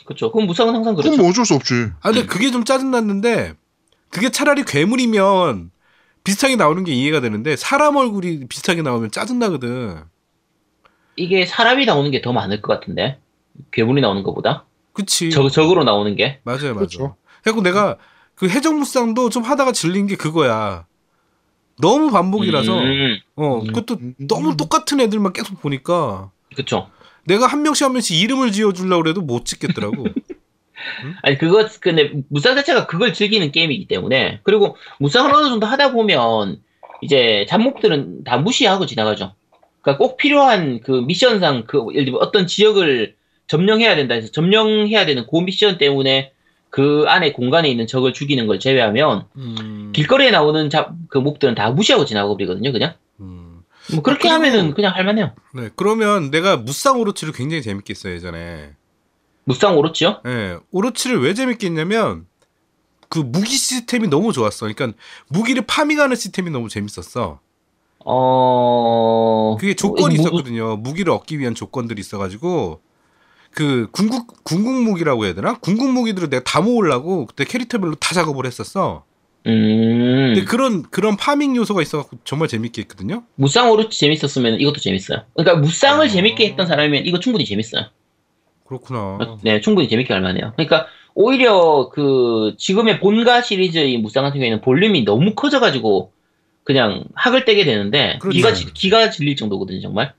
[0.06, 0.32] 그렇죠.
[0.34, 1.16] 그럼 무쌍은 항상 그렇죠.
[1.16, 1.92] 뭐 어쩔 수 없지.
[2.02, 3.54] 아 근데 그게 좀 짜증났는데
[4.10, 5.72] 그게 차라리 괴물이면
[6.26, 10.02] 비슷하게 나오는 게 이해가 되는데 사람 얼굴이 비슷하게 나오면 짜증나거든.
[11.16, 13.20] 이게 사람이 나오는 게 더 많을 것 같은데
[13.72, 15.30] 괴물이 나오는 것보다 그치.
[15.32, 16.40] 적 적으로 나오는 게.
[16.44, 16.76] 맞아요, 맞아요.
[16.76, 17.16] 그렇죠.
[17.44, 17.98] 그래고 내가
[18.36, 20.86] 그 해적무쌍도 좀 하다가 질린 게 그거야.
[21.80, 24.28] 너무 반복이라서 음, 어 음, 그것도 음, 음.
[24.28, 26.90] 너무 똑같은 애들만 계속 보니까 그렇죠.
[27.26, 30.06] 내가 한 명씩 한 명씩 이름을 지어주려고 그래도 못 짓겠더라고.
[31.24, 36.62] 아니 그거 근데 무쌍 자체가 그걸 즐기는 게임이기 때문에 그리고 무쌍을 어느 정도 하다 보면
[37.02, 39.34] 이제 잡목들은 다 무시하고 지나가죠.
[39.82, 43.16] 그러니까 꼭 필요한 그 미션상 그 예를 들면 어떤 지역을
[43.48, 46.32] 점령해야 된다 해서 점령해야 되는 그 미션 때문에
[46.70, 52.06] 그 안에 공간에 있는 적을 죽이는 걸 제외하면 음, 길거리에 나오는 잡그 목들은 다 무시하고
[52.06, 52.94] 지나가 버리거든요, 그냥.
[53.20, 53.62] 음.
[53.94, 55.34] 뭐 그렇게 그리고- 하면은 그냥 할만해요.
[55.54, 58.72] 네, 그러면 내가 무쌍 오로치를 굉장히 재밌게 했어요 예전에.
[59.44, 60.22] 무쌍 오로치요?
[60.28, 62.26] 예, 오로치를 왜 재밌게 했냐면
[63.10, 64.72] 그 무기 시스템이 너무 좋았어.
[64.72, 67.42] 그러니까 무기를 파밍하는 시스템이 너무 재밌었어.
[68.06, 69.58] 어.
[69.60, 70.78] 그게 조건이 무- 있었거든요.
[70.78, 72.82] 무기를 얻기 위한 조건들이 있어가지고
[73.52, 75.58] 그 궁극 궁극 무기라고 해야 되나?
[75.60, 79.04] 궁극 무기들을 내가 다 모으려고 그때 캐릭터별로 다 작업을 했었어.
[79.48, 80.34] 음.
[80.34, 83.24] 근데 그런 그런 파밍 요소가 있어갖고 정말 재밌게 했거든요.
[83.36, 85.24] 무쌍 오로치 재밌었으면 이것도 재밌어요.
[85.34, 86.10] 그러니까 무쌍을 아.
[86.10, 87.86] 재밌게 했던 사람이면 이거 충분히 재밌어요.
[88.66, 89.38] 그렇구나.
[89.42, 90.54] 네, 충분히 재밌게 할 만해요.
[90.56, 96.14] 그러니까 오히려 그 지금의 본가 시리즈의 무쌍 같은 경우에는 볼륨이 너무 커져가지고
[96.64, 98.36] 그냥 학을 떼게 되는데 그렇죠.
[98.36, 100.14] 기가 지- 기가 질릴 정도거든요, 정말.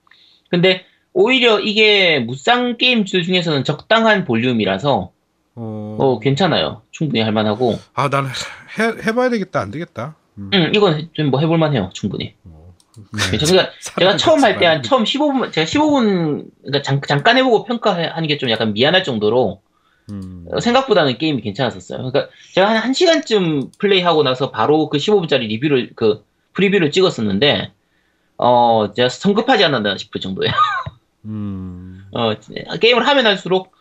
[0.51, 5.11] 근데 오히려 이게 무쌍 게임들 중에서는 적당한 볼륨이라서
[5.55, 6.83] 어, 어 괜찮아요.
[6.91, 7.79] 충분히 할 만하고.
[7.95, 9.61] 아, 난 해, 해봐야 되겠다.
[9.61, 10.17] 안 되겠다.
[10.39, 10.51] 음.
[10.55, 12.35] 음, 이건 좀 뭐 해볼 만해요, 충분히.
[12.45, 12.75] 어,
[13.31, 18.27] 그러니까 제가 처음 할 때 한 처음 15분 제가 15분 그러니까 잠, 잠깐 해보고 평가하는
[18.27, 19.61] 게 좀 약간 미안할 정도로
[20.11, 20.47] 음.
[20.51, 21.99] 어, 생각보다는 게임이 괜찮았었어요.
[21.99, 26.25] 그러니까 제가 한 1시간쯤 플레이하고 나서 바로 그 15분짜리 리뷰를 그
[26.55, 27.73] 프리뷰를 찍었었는데
[28.39, 30.53] 어 제가 성급하지 않았나 싶을 정도예요.
[31.27, 32.05] 음.
[32.13, 32.35] 어
[32.81, 33.73] 게임을 하면 할수록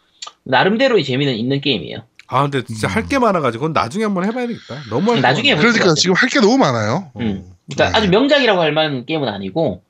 [0.43, 1.99] 나름대로의 재미는 있는 게임이에요.
[2.27, 2.93] 아, 근데 진짜 음.
[2.95, 4.81] 할게 많아가지고 그건 나중에 한번 해봐야 되겠다.
[4.89, 5.93] 너무 할 나중에 그러니까.
[5.95, 7.11] 지금 할 게 너무 많아요.
[7.19, 7.43] 음.
[7.45, 7.55] 어.
[7.69, 7.97] 그러니까 네.
[7.97, 9.83] 아주 명작이라고 할 만한 게임은 아니고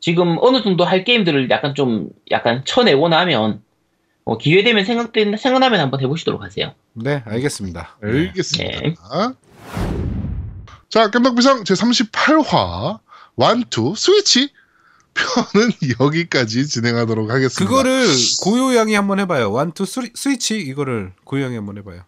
[0.00, 3.62] 지금 어느 정도 할 게임들을 약간 좀 약간 쳐내고 나면
[4.24, 6.74] 어, 기회 되면 생각된 생각나면 한번 해보시도록 하세요.
[6.92, 7.96] 네, 알겠습니다.
[8.02, 8.08] 네.
[8.28, 8.80] 알겠습니다.
[8.80, 10.15] 네.
[10.88, 13.00] 자, 겜덕비상 제38화
[13.36, 14.50] One Two Switch
[15.14, 15.70] 편은
[16.00, 17.64] 여기까지 진행하도록 하겠습니다.
[17.64, 18.06] 그거를
[18.42, 19.50] 고요양이 한번 해봐요.
[19.52, 22.02] One Two Three Switch 이거를 고요양이 한번 해봐요.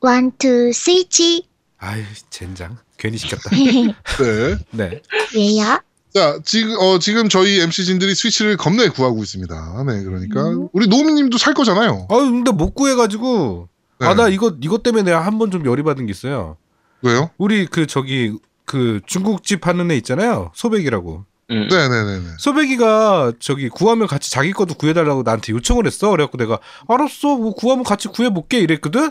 [0.00, 1.46] 원투 스위치.
[1.78, 3.50] 아유 젠장 괜히 시켰다.
[3.56, 4.58] 네.
[4.72, 5.02] 네.
[5.34, 5.80] 왜요?
[6.12, 9.84] 자, 지금 어 지금 저희 MC진들이 스위치를 겁내 구하고 있습니다.
[9.86, 10.68] 네, 그러니까 음.
[10.72, 12.06] 우리 노미님도 살 거잖아요.
[12.10, 13.68] 아 근데 못 구해가지고
[14.00, 14.06] 네.
[14.06, 16.56] 아나 이거 이것 때문에 내가 한 번 좀 열이 받은 게 있어요.
[17.02, 17.30] 왜요?
[17.38, 18.32] 우리 그 저기
[18.64, 20.52] 그 중국집 하는 애 있잖아요.
[20.54, 21.24] 소백이라고.
[21.50, 21.68] 음.
[21.68, 22.24] 네, 네, 네, 네.
[22.38, 26.10] 소백이가 저기 구하면 같이 자기 것도 구해달라고 나한테 요청을 했어.
[26.10, 29.10] 그래갖고 내가 알았어, 뭐 구하면 같이 구해볼게 이랬거든.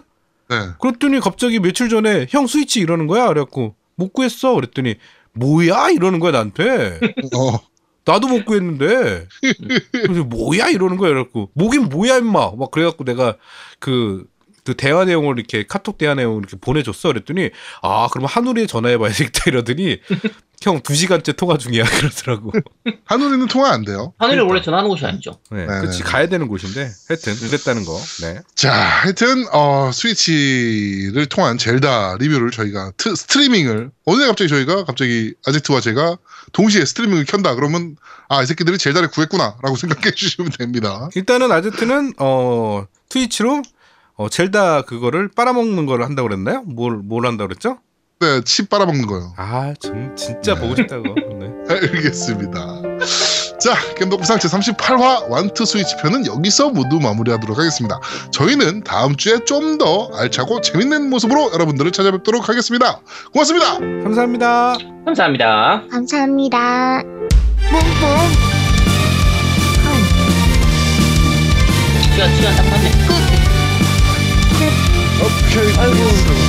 [0.50, 0.56] 네.
[0.80, 3.28] 그랬더니 갑자기 며칠 전에 형 스위치 이러는 거야.
[3.28, 4.54] 그래갖고 못 구했어.
[4.56, 4.96] 그랬더니
[5.34, 7.00] 뭐야 이러는 거야 나한테.
[7.36, 7.60] 어,
[8.06, 9.28] 나도 못 구했는데.
[9.92, 11.10] 그래서 뭐야 이러는 거야.
[11.12, 12.52] 그래갖고 뭐긴 뭐야 임마.
[12.58, 13.36] 막 그래갖고 내가
[13.80, 14.26] 그.
[14.66, 17.10] 그 대화 내용을 이렇게 카톡 대화 내용을 이렇게 보내줬어.
[17.10, 17.50] 그랬더니
[17.82, 20.00] 아 그럼 한우리에 전화해봐야 되겠다 이러더니
[20.62, 22.52] 형 두 시간째 통화 중이야 그러더라고.
[23.06, 24.14] 한우리는 통화 안 돼요.
[24.20, 24.52] 하늘을 그러니까.
[24.52, 25.40] 원래 전화하는 곳이 아니죠.
[25.52, 26.04] 네, 네, 그치 네.
[26.04, 27.98] 가야 되는 곳인데 하여튼 그랬다는 거.
[28.22, 28.40] 네.
[28.56, 29.90] 자, 하여튼 어
[30.40, 36.18] 스위치를 통한 젤다 리뷰를 저희가 트- 스트리밍을 어느 날 갑자기 저희가 갑자기 아제트와 제가
[36.52, 37.96] 동시에 스트리밍을 켠다 그러면
[38.28, 41.10] 아 이 새끼들이 젤다를 구했구나라고 생각해 주시면 됩니다.
[41.16, 43.62] 일단은 아제트는 어 트위치로
[44.20, 46.62] 어 젤다 그거를 빨아먹는 걸 한다고 그랬나요?
[46.64, 47.78] 뭘 뭘 한다고 그랬죠?
[48.20, 49.34] 네, 칩 빨아먹는 거요.
[49.38, 50.60] 아, 좀 진짜 네.
[50.60, 51.04] 보고 싶다고.
[51.40, 51.50] 네.
[51.74, 52.60] 알겠습니다.
[53.62, 57.98] 자, 겜덕비상 제38화 완투 스위치 편은 여기서 모두 마무리하도록 하겠습니다.
[58.32, 63.00] 저희는 다음 주에 좀 더 알차고 재밌는 모습으로 여러분들을 찾아뵙도록 하겠습니다.
[63.32, 63.78] 고맙습니다.
[64.04, 64.76] 감사합니다.
[65.06, 65.84] 감사합니다.
[65.90, 67.04] 감사합니다.
[72.14, 72.89] 시간 시간 딱 맞네.
[75.52, 76.49] Curtain.